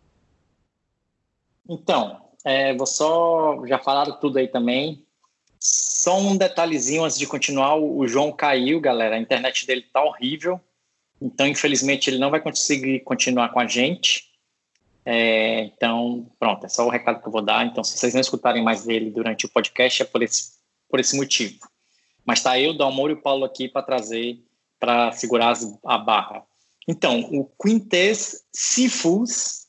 [1.67, 3.65] Então, é, vou só.
[3.67, 5.05] Já falaram tudo aí também.
[5.59, 9.15] Só um detalhezinho antes de continuar: o João caiu, galera.
[9.15, 10.59] A internet dele tá horrível.
[11.21, 14.29] Então, infelizmente, ele não vai conseguir continuar com a gente.
[15.05, 17.65] É, então, pronto, é só o recado que eu vou dar.
[17.65, 20.53] Então, se vocês não escutarem mais dele durante o podcast, é por esse,
[20.89, 21.59] por esse motivo.
[22.25, 24.39] Mas tá eu, Dalmoro e o Paulo aqui para trazer,
[24.79, 26.43] para segurar a barra.
[26.87, 29.67] Então, o Quintes Sifus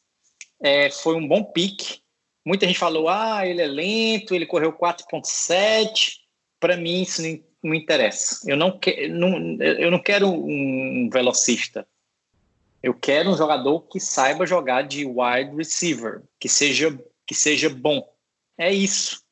[0.62, 2.00] é, foi um bom pique.
[2.44, 6.18] Muita gente falou, ah, ele é lento, ele correu 4.7.
[6.58, 8.40] Para mim, isso não, não interessa.
[8.50, 11.86] Eu não, que, não, eu não quero um velocista.
[12.82, 18.02] Eu quero um jogador que saiba jogar de wide receiver, que seja, que seja bom.
[18.56, 19.22] É isso.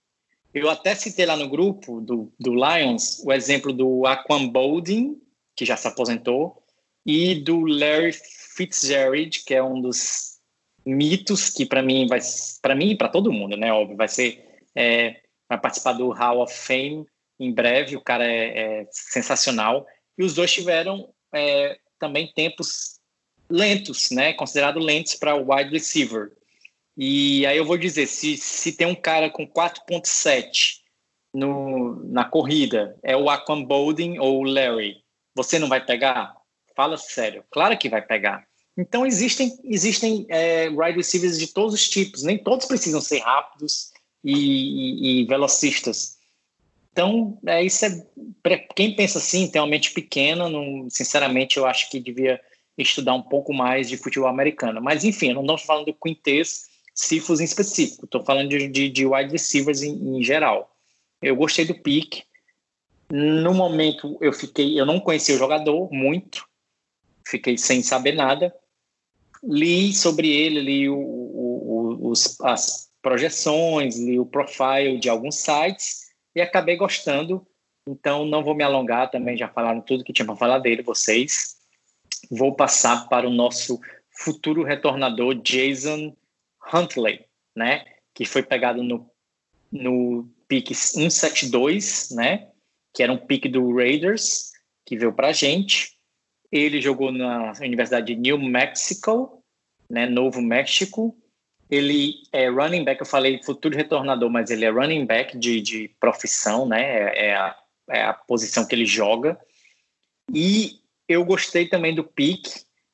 [0.53, 5.21] Eu até citei lá no grupo do, do Lions o exemplo do Aquan Bolding,
[5.57, 6.63] que já se aposentou,
[7.05, 8.13] e do Larry
[8.55, 10.39] Fitzgerald, que é um dos
[10.85, 12.21] mitos que para mim vai
[12.63, 13.73] para mim e para todo mundo, né?
[13.73, 17.07] Óbvio, vai ser é, vai participar do Hall of Fame
[17.39, 17.97] em breve.
[17.97, 19.87] O cara é, é sensacional
[20.17, 22.99] e os dois tiveram é, também tempos
[23.49, 24.33] lentos, né?
[24.33, 26.33] Considerado lentos para o wide receiver.
[26.97, 30.81] E aí eu vou dizer, se, se tem um cara com 4.7
[31.33, 34.97] no, na corrida, é o Aquan Bolding ou o Larry,
[35.35, 36.35] você não vai pegar?
[36.75, 37.45] Fala sério.
[37.51, 38.45] Claro que vai pegar.
[38.77, 43.93] Então existem, existem é, wide receivers de todos os tipos, nem todos precisam ser rápidos
[44.23, 46.18] e, e, e velocistas.
[46.99, 48.05] Então, é, isso é.
[48.75, 52.41] Quem pensa assim, tem uma mente pequena, não, sinceramente, eu acho que devia
[52.77, 54.83] estudar um pouco mais de futebol americano.
[54.83, 58.89] Mas, enfim, eu não estou falando do Quintes Cifos em específico, estou falando de, de,
[58.89, 60.75] de, wide receivers em, em, geral.
[61.23, 62.25] Eu gostei do pique.
[63.09, 66.45] No momento eu fiquei, eu não conhecia o jogador muito,
[67.25, 68.53] fiquei sem saber nada.
[69.45, 76.08] Li sobre ele, li o, o, os, as projeções, li o profile de alguns sites
[76.35, 77.47] e acabei gostando.
[77.87, 81.57] Então não vou me alongar, também já falaram tudo que tinha para falar dele, vocês.
[82.31, 86.15] Vou passar para o nosso futuro retornador, Jason
[86.73, 87.25] Huntley,
[87.57, 87.85] né?
[88.13, 89.11] Que foi pegado no,
[89.71, 92.51] no pick 172, né?
[92.93, 94.53] Que era um pick do Raiders,
[94.85, 95.97] que veio para a gente.
[96.51, 99.43] Ele jogou na Universidade de New Mexico,
[99.89, 100.07] né?
[100.07, 101.17] Novo México.
[101.71, 105.89] Ele é running back, eu falei futuro retornador, mas ele é running back de, de
[106.01, 106.83] profissão, né?
[106.83, 107.57] É, é, a,
[107.91, 109.39] é a posição que ele joga.
[110.33, 112.47] E eu gostei também do pick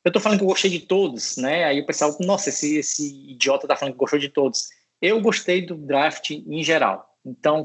[0.05, 1.65] eu tô falando que eu gostei de todos, né?
[1.65, 4.69] Aí o pessoal, nossa, esse, esse idiota tá falando que gostou de todos.
[5.01, 7.09] Eu gostei do draft em geral.
[7.25, 7.63] Então,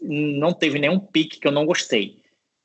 [0.00, 2.22] não teve nenhum pick que eu não gostei.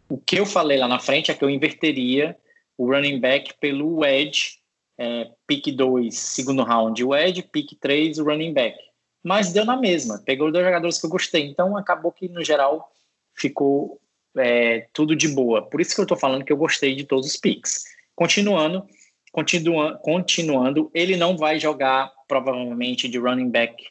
[0.07, 2.38] O que eu falei lá na frente é que eu inverteria
[2.77, 4.59] o running back pelo edge,
[5.00, 8.78] é, pick 2, segundo round, o edge, pick 3, o running back.
[9.24, 11.45] Mas deu na mesma, pegou dois jogadores que eu gostei.
[11.47, 12.91] Então, acabou que, no geral,
[13.34, 14.00] ficou
[14.38, 15.62] é, tudo de boa.
[15.62, 17.86] Por isso que eu tô falando que eu gostei de todos os picks.
[18.16, 18.86] Continuando,
[19.32, 23.86] Continua, continuando, ele não vai jogar provavelmente de running back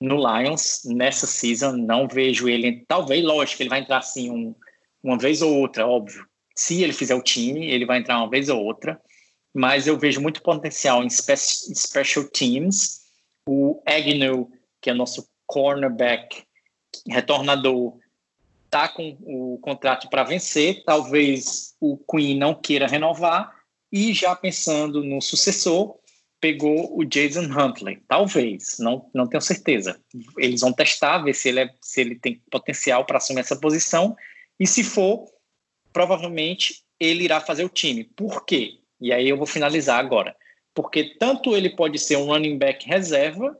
[0.00, 1.72] no Lions nessa season.
[1.72, 2.84] Não vejo ele.
[2.86, 4.54] Talvez, lógico, ele vai entrar assim um,
[5.02, 6.26] uma vez ou outra, óbvio.
[6.54, 9.00] Se ele fizer o time, ele vai entrar uma vez ou outra.
[9.54, 13.02] Mas eu vejo muito potencial em spe special teams.
[13.46, 14.50] O Agnew,
[14.80, 16.44] que é nosso cornerback
[17.08, 17.98] retornador,
[18.70, 20.82] tá com o contrato para vencer.
[20.84, 23.52] Talvez o Queen não queira renovar
[23.92, 25.98] e já pensando no sucessor,
[26.40, 28.02] pegou o Jason Huntley.
[28.08, 30.00] Talvez, não, não tenho certeza.
[30.38, 34.16] Eles vão testar, ver se ele, é, se ele tem potencial para assumir essa posição.
[34.58, 35.26] E se for,
[35.92, 38.04] provavelmente ele irá fazer o time.
[38.04, 38.78] Por quê?
[39.02, 40.36] E aí eu vou finalizar agora.
[40.72, 43.58] Porque tanto ele pode ser um running back reserva,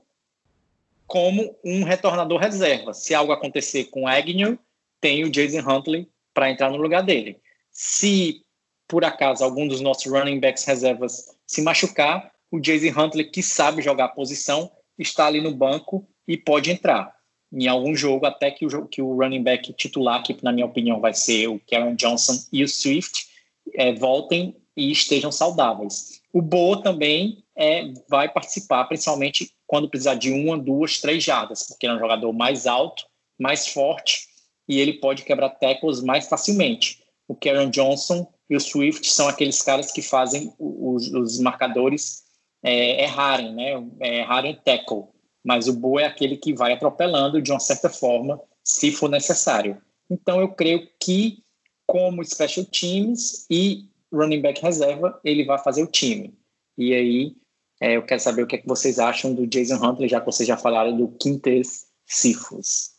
[1.05, 2.95] como um retornador reserva.
[2.95, 4.57] Se algo acontecer com Agnew,
[5.01, 7.41] tem o Jason Huntley para entrar no lugar dele.
[7.73, 8.43] Se
[8.87, 13.83] por acaso algum dos nossos running backs reservas se machucar, o Jason Huntley, que sabe
[13.83, 17.13] jogar a posição, está ali no banco e pode entrar.
[17.53, 21.01] Em algum jogo, até que o, que o running back titular, que na minha opinião
[21.01, 23.27] vai ser o Karen Johnson e o Swift,
[23.75, 26.21] é, voltem e estejam saudáveis.
[26.33, 31.87] O Boa também é, vai participar, principalmente quando precisar de uma, duas, três jardas, porque
[31.87, 33.05] ele é um jogador mais alto,
[33.39, 34.27] mais forte
[34.69, 37.03] e ele pode quebrar tackles mais facilmente.
[37.29, 42.23] O Karen Johnson e o Swift são aqueles caras que fazem os, os marcadores
[42.63, 43.85] é, errarem, né?
[44.01, 45.05] É, errarem tackle.
[45.45, 49.81] Mas o Boa é aquele que vai atropelando de uma certa forma, se for necessário.
[50.09, 51.43] Então eu creio que,
[51.87, 56.35] como special teams e running back reserva, ele vai fazer o time.
[56.77, 57.37] E aí
[57.81, 60.27] é, eu quero saber o que, é que vocês acham do Jason Huntley, já que
[60.27, 62.93] vocês já falaram do Quintes Sifus.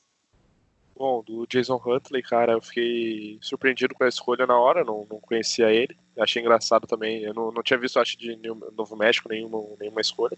[0.95, 5.20] Bom, do Jason Huntley, cara, eu fiquei surpreendido com a escolha na hora, não, não
[5.20, 5.97] conhecia ele.
[6.20, 7.24] Achei engraçado também.
[7.24, 8.38] Eu não, não tinha visto, acho, de
[8.76, 10.38] Novo México nenhuma, nenhuma escolha.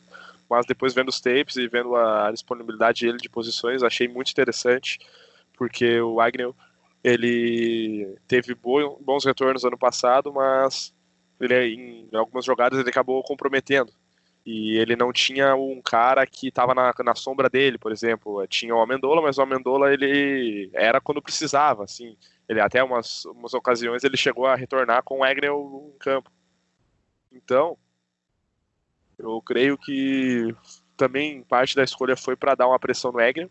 [0.49, 4.99] Mas depois vendo os tapes e vendo a disponibilidade dele de posições, achei muito interessante,
[5.57, 6.55] porque o Agnew
[7.05, 10.91] ele teve bons retornos ano passado, mas
[11.39, 13.93] ele, em algumas jogadas ele acabou comprometendo.
[14.43, 18.45] E ele não tinha um cara que estava na, na sombra dele, por exemplo.
[18.47, 22.17] Tinha o Amendola, mas o Amendola ele era quando precisava, assim.
[22.49, 26.31] Ele até umas, umas ocasiões ele chegou a retornar com o Agnew em campo.
[27.31, 27.77] Então,
[29.19, 30.55] eu creio que
[30.97, 33.49] também parte da escolha foi para dar uma pressão no Agnew.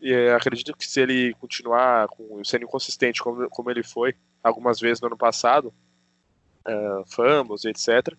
[0.00, 5.00] E acredito que se ele continuar com, sendo inconsistente como, como ele foi algumas vezes
[5.00, 5.74] no ano passado,
[6.66, 8.16] uh, fumbles, etc.,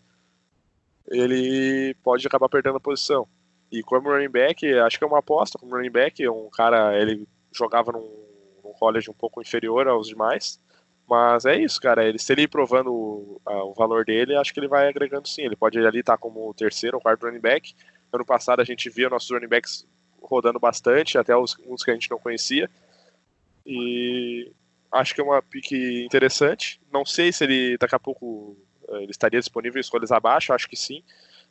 [1.07, 3.27] ele pode acabar perdendo a posição.
[3.71, 7.27] E como running back, acho que é uma aposta como running back, um cara, ele
[7.51, 8.25] jogava num,
[8.63, 10.59] num college um pouco inferior aos demais,
[11.09, 14.53] mas é isso, cara, ele, se ele ir provando o, a, o valor dele, acho
[14.53, 17.73] que ele vai agregando sim, ele pode ali estar como terceiro ou quarto running back,
[18.13, 19.88] ano passado a gente via nossos running backs
[20.22, 22.69] rodando bastante, até os, uns que a gente não conhecia,
[23.65, 24.51] e
[24.91, 28.57] acho que é uma pique interessante, não sei se ele daqui a pouco
[28.99, 31.03] ele estaria disponível em escolhas abaixo, acho que sim.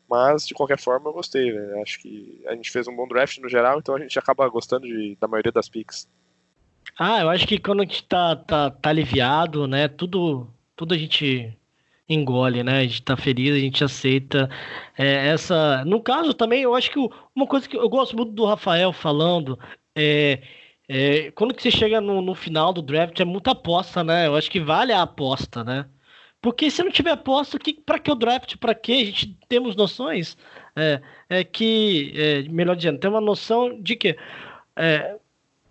[0.09, 1.53] Mas, de qualquer forma, eu gostei.
[1.53, 1.81] Né?
[1.83, 4.87] Acho que a gente fez um bom draft no geral, então a gente acaba gostando
[4.87, 6.09] de, da maioria das picks.
[6.99, 9.87] Ah, eu acho que quando a gente tá, tá, tá aliviado, né?
[9.87, 11.57] Tudo, tudo a gente
[12.11, 12.79] engole, né?
[12.79, 14.51] A gente tá feliz, a gente aceita.
[14.99, 16.99] É, essa, no caso também, eu acho que
[17.35, 19.59] uma coisa que eu gosto muito do Rafael falando
[19.97, 20.43] é,
[20.89, 24.27] é quando que você chega no, no final do draft é muita aposta, né?
[24.27, 25.87] Eu acho que vale a aposta, né?
[26.43, 28.57] Porque se não tiver aposta, que, para que o draft?
[28.57, 28.93] Para que?
[28.93, 30.37] A gente temos noções
[30.77, 34.17] é, é que, é, melhor dizendo, tem uma noção de que
[34.77, 35.19] é,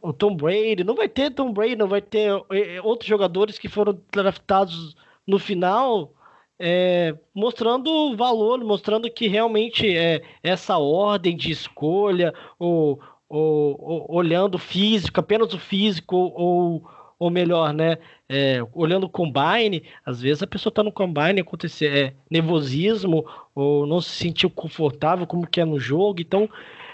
[0.01, 3.67] o Tom Brady não vai ter Tom Brady, não vai ter é, outros jogadores que
[3.67, 4.95] foram draftados
[5.27, 6.13] no final,
[6.59, 12.99] é, mostrando valor, mostrando que realmente é essa ordem de escolha, ou,
[13.29, 16.83] ou, ou olhando físico, apenas o físico, ou
[17.19, 17.97] ou melhor, né,
[18.29, 23.85] é, olhando o combine, às vezes a pessoa está no combine acontecer é, nervosismo ou
[23.85, 26.49] não se sentiu confortável como que é no jogo, então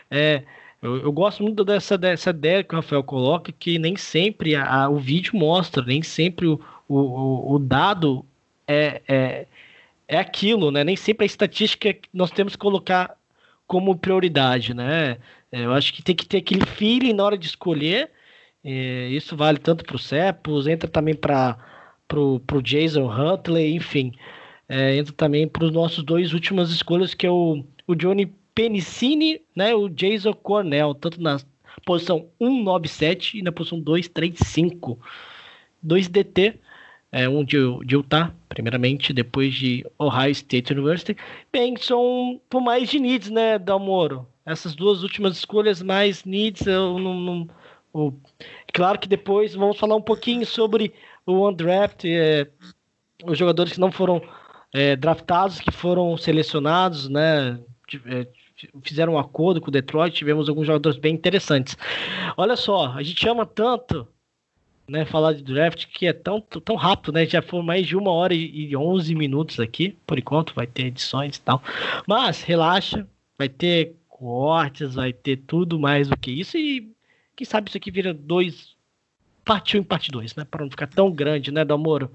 [0.09, 0.41] é,
[0.81, 4.85] eu, eu, gosto muito dessa, dessa ideia que o Rafael coloca, que nem sempre a,
[4.85, 6.59] a, o vídeo mostra, nem sempre o,
[6.89, 8.25] o, o dado
[8.67, 9.45] é, é,
[10.07, 10.83] é aquilo, né?
[10.83, 13.15] Nem sempre a estatística nós temos que colocar
[13.67, 15.17] como prioridade, né?
[15.51, 18.11] É, eu acho que tem que ter aquele feeling na hora de escolher
[18.67, 21.55] é, isso vale tanto para o Cepos, entra também para
[22.17, 24.11] o Jason Huntley, enfim.
[24.67, 28.25] É, entra também para os nossos dois últimas escolhas, que é o, o Johnny
[28.55, 31.37] Penicini, né, o Jason Cornell, tanto na
[31.85, 34.99] posição 197 e na posição 235.
[35.83, 36.59] 2 DT,
[37.15, 41.15] é, um de, de Utah, primeiramente, depois de Ohio State University.
[41.49, 44.27] Bem, são por mais de needs, né, Dalmoro?
[44.45, 47.47] Essas duas últimas escolhas mais needs, eu não, não
[47.93, 48.11] o,
[48.73, 50.93] claro que depois vamos falar um pouquinho sobre
[51.25, 52.49] o undraft, é,
[53.23, 54.21] os jogadores que não foram
[54.73, 57.57] é, draftados, que foram selecionados, né?
[58.07, 58.27] É,
[58.83, 61.77] fizeram um acordo com o Detroit, tivemos alguns jogadores bem interessantes.
[62.35, 64.05] Olha só, a gente ama tanto
[64.87, 67.25] né, falar de draft que é tão, tão rápido, né?
[67.25, 71.37] Já foi mais de uma hora e onze minutos aqui, por enquanto, vai ter edições
[71.37, 71.61] e tal.
[72.07, 73.07] Mas relaxa,
[73.37, 76.91] vai ter cortes, vai ter tudo mais do que isso e
[77.35, 78.73] quem sabe isso aqui vira dois.
[79.43, 80.45] Parte 1 um e parte 2, né?
[80.49, 82.09] Para não ficar tão grande, né, Damoro?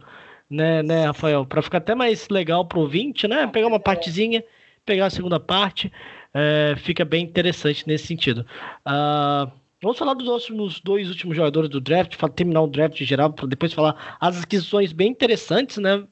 [0.48, 1.46] Né, né, Rafael?
[1.46, 3.46] Para ficar até mais legal pro ouvinte, né?
[3.46, 4.42] Pegar uma partezinha,
[4.84, 5.92] pegar a segunda parte.
[6.34, 8.44] É, fica bem interessante nesse sentido.
[8.86, 9.50] Uh,
[9.82, 13.72] vamos falar dos últimos, dois últimos jogadores do draft, terminar o draft geral, para depois
[13.72, 16.06] falar as aquisições bem interessantes, né?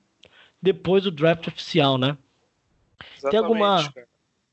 [0.61, 2.16] Depois do draft oficial, né?
[3.16, 3.93] Exatamente, Tem alguma.
[3.93, 4.09] Cara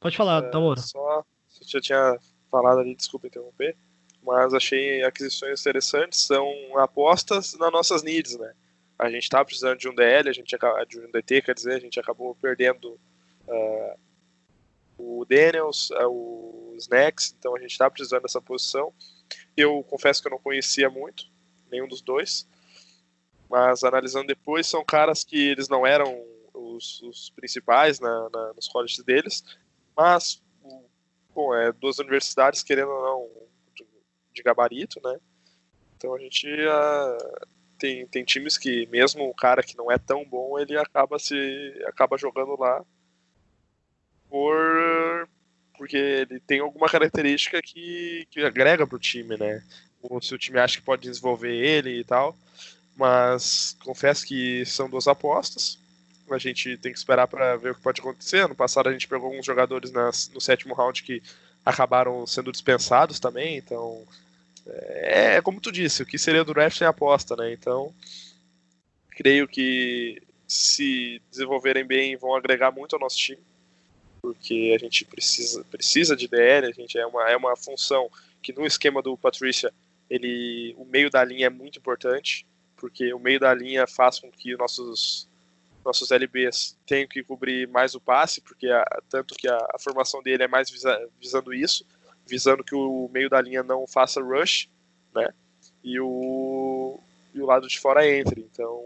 [0.06, 0.80] Pode falar, uh, Tamora.
[0.80, 2.20] Só, você já tinha
[2.52, 3.76] falado ali, desculpa interromper,
[4.22, 6.48] mas achei aquisições interessantes, são
[6.78, 8.54] apostas nas nossas needs, né?
[9.00, 10.56] A gente tá precisando de um DL, a gente
[10.88, 13.00] de um DT, quer dizer, a gente acabou perdendo
[13.48, 14.00] uh,
[14.98, 18.94] o Daniels, uh, o Snacks, então a gente está precisando dessa posição.
[19.56, 21.26] Eu confesso que eu não conhecia muito
[21.72, 22.48] nenhum dos dois,
[23.50, 26.24] mas analisando depois, são caras que eles não eram
[26.54, 29.44] os, os principais na, na, nos colleges deles,
[29.96, 30.42] mas
[31.34, 33.46] bom, é duas universidades querendo ou não
[34.34, 35.20] de gabarito, né?
[35.96, 37.48] Então a gente uh,
[37.78, 41.36] tem, tem times que mesmo o cara que não é tão bom, ele acaba se
[41.86, 42.84] acaba jogando lá
[44.36, 45.30] por
[45.78, 49.64] porque ele tem alguma característica que, que agrega pro time, né?
[50.02, 52.36] Ou se o time acha que pode desenvolver ele e tal.
[52.98, 55.78] Mas confesso que são duas apostas.
[56.30, 58.45] A gente tem que esperar para ver o que pode acontecer.
[58.48, 61.24] No passado a gente pegou alguns jogadores nas, no sétimo round que
[61.66, 63.57] acabaram sendo dispensados também.
[63.57, 64.06] Então,
[64.68, 67.53] é, é como tu disse, o que seria do draft é aposta, né?
[67.53, 67.94] Então,
[69.12, 73.41] creio que se desenvolverem bem vão agregar muito ao nosso time
[74.26, 78.10] porque a gente precisa, precisa de DL, a gente é uma, é uma função
[78.41, 79.72] que no esquema do Patrícia,
[80.10, 82.43] ele, o meio da linha é muito importante,
[82.76, 85.30] porque o meio da linha faz com que nossos
[85.85, 90.23] nossos LBs tenham que cobrir mais o passe, porque a, tanto que a, a, formação
[90.23, 91.85] dele é mais visa, visando isso,
[92.26, 94.68] visando que o meio da linha não faça rush,
[95.14, 95.31] né?
[95.84, 96.99] E o,
[97.35, 98.41] e o lado de fora entre.
[98.41, 98.84] Então,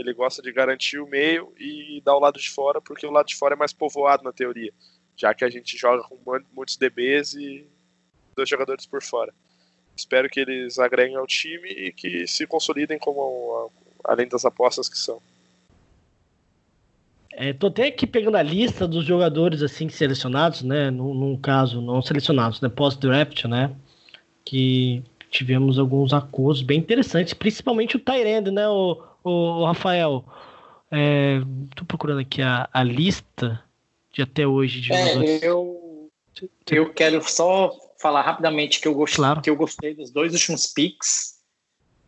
[0.00, 3.26] ele gosta de garantir o meio e dar o lado de fora, porque o lado
[3.26, 4.72] de fora é mais povoado na teoria,
[5.14, 6.18] já que a gente joga com
[6.52, 7.66] muitos DBs e
[8.34, 9.32] dois jogadores por fora.
[9.94, 13.70] Espero que eles agreguem ao time e que se consolidem como
[14.02, 15.20] além das apostas que são.
[17.32, 20.90] É, tô até aqui pegando a lista dos jogadores assim selecionados, né?
[20.90, 22.68] Num caso, não selecionados, né?
[22.68, 23.74] Pós-draft, né?
[24.44, 28.66] Que tivemos alguns acordos bem interessantes, principalmente o Tyrande, né?
[28.68, 30.24] O, o, Rafael,
[30.90, 31.40] é,
[31.74, 33.62] tô procurando aqui a, a lista
[34.12, 36.10] de até hoje de é, eu,
[36.70, 39.42] eu quero só falar rapidamente que eu, gostei, claro.
[39.42, 41.38] que eu gostei dos dois últimos picks.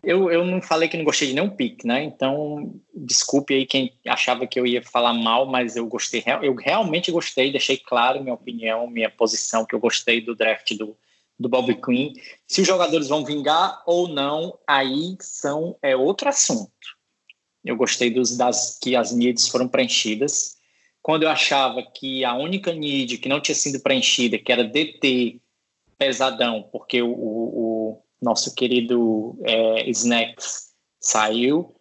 [0.02, 2.02] Eu, eu não falei que não gostei de nenhum pick, né?
[2.02, 6.24] Então, desculpe aí quem achava que eu ia falar mal, mas eu gostei.
[6.42, 10.96] Eu realmente gostei, deixei claro minha opinião, minha posição, que eu gostei do draft do,
[11.38, 12.14] do Bobby Quinn.
[12.48, 16.72] Se os jogadores vão vingar ou não, aí são é outro assunto.
[17.64, 20.56] Eu gostei dos, das que as needs foram preenchidas.
[21.00, 25.40] Quando eu achava que a única need que não tinha sido preenchida, que era DT
[25.98, 31.74] pesadão, porque o, o nosso querido é, Snacks saiu,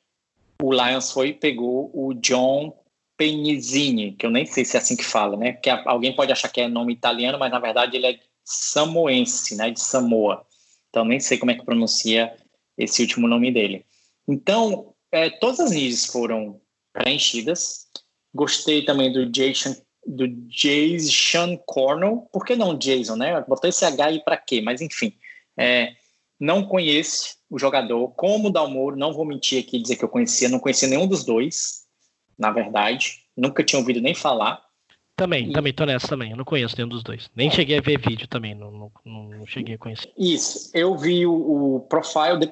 [0.61, 2.75] o Lions foi e pegou o John
[3.17, 5.53] Penizini, que eu nem sei se é assim que fala, né?
[5.53, 9.71] Que alguém pode achar que é nome italiano, mas na verdade ele é samoense, né?
[9.71, 10.45] De Samoa.
[10.89, 12.35] Então nem sei como é que pronuncia
[12.77, 13.85] esse último nome dele.
[14.27, 16.59] Então, é, todas as needs foram
[16.93, 17.87] preenchidas.
[18.33, 19.75] Gostei também do Jason,
[20.05, 22.29] do Jason Cornell.
[22.31, 23.41] Por que não Jason, né?
[23.47, 24.61] Botou esse H aí para quê?
[24.61, 25.13] Mas enfim,
[25.57, 25.93] é,
[26.39, 28.09] não conheço o jogador.
[28.15, 31.23] Como o Dalmoro, não vou mentir aqui dizer que eu conhecia, não conhecia nenhum dos
[31.23, 31.85] dois,
[32.37, 33.25] na verdade.
[33.35, 34.63] Nunca tinha ouvido nem falar.
[35.21, 35.53] Também, e...
[35.53, 36.31] também tô nessa também.
[36.31, 37.29] Eu não conheço nenhum dos dois.
[37.35, 40.11] Nem cheguei a ver vídeo também, não, não, não cheguei a conhecer.
[40.17, 42.39] Isso, eu vi o, o profile.
[42.39, 42.51] De...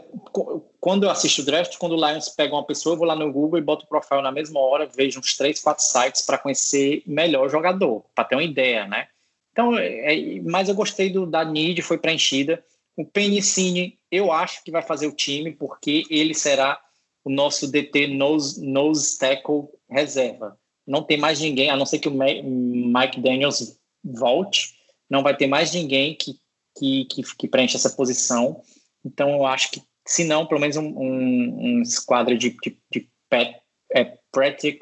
[0.79, 3.33] Quando eu assisto o draft, quando o Lions pega uma pessoa, eu vou lá no
[3.33, 7.01] Google e boto o profile na mesma hora, vejo uns três, quatro sites para conhecer
[7.07, 9.07] melhor o jogador, para ter uma ideia, né?
[9.51, 12.63] Então, é, é, mas eu gostei do, da need, foi preenchida.
[12.95, 16.79] O Penicini, eu acho que vai fazer o time, porque ele será
[17.25, 20.55] o nosso DT nose, nose tackle reserva
[20.89, 24.73] não tem mais ninguém, a não ser que o Mike Daniels volte,
[25.07, 26.39] não vai ter mais ninguém que,
[26.75, 28.63] que, que, que preencha essa posição.
[29.05, 33.07] Então, eu acho que, se não, pelo menos um, um, um esquadro de, de, de
[33.29, 33.61] pet,
[33.93, 34.17] é,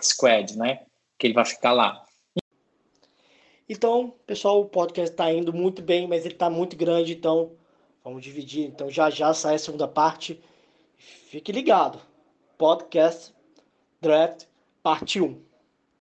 [0.01, 0.85] Squad, né?
[1.19, 2.01] Que ele vai ficar lá.
[3.67, 7.51] Então, pessoal, o podcast está indo muito bem, mas ele está muito grande, então
[8.01, 8.65] vamos dividir.
[8.65, 10.41] Então, já já sai a segunda parte.
[10.95, 11.99] Fique ligado.
[12.57, 13.33] Podcast
[14.01, 14.45] Draft,
[14.81, 15.46] parte 1.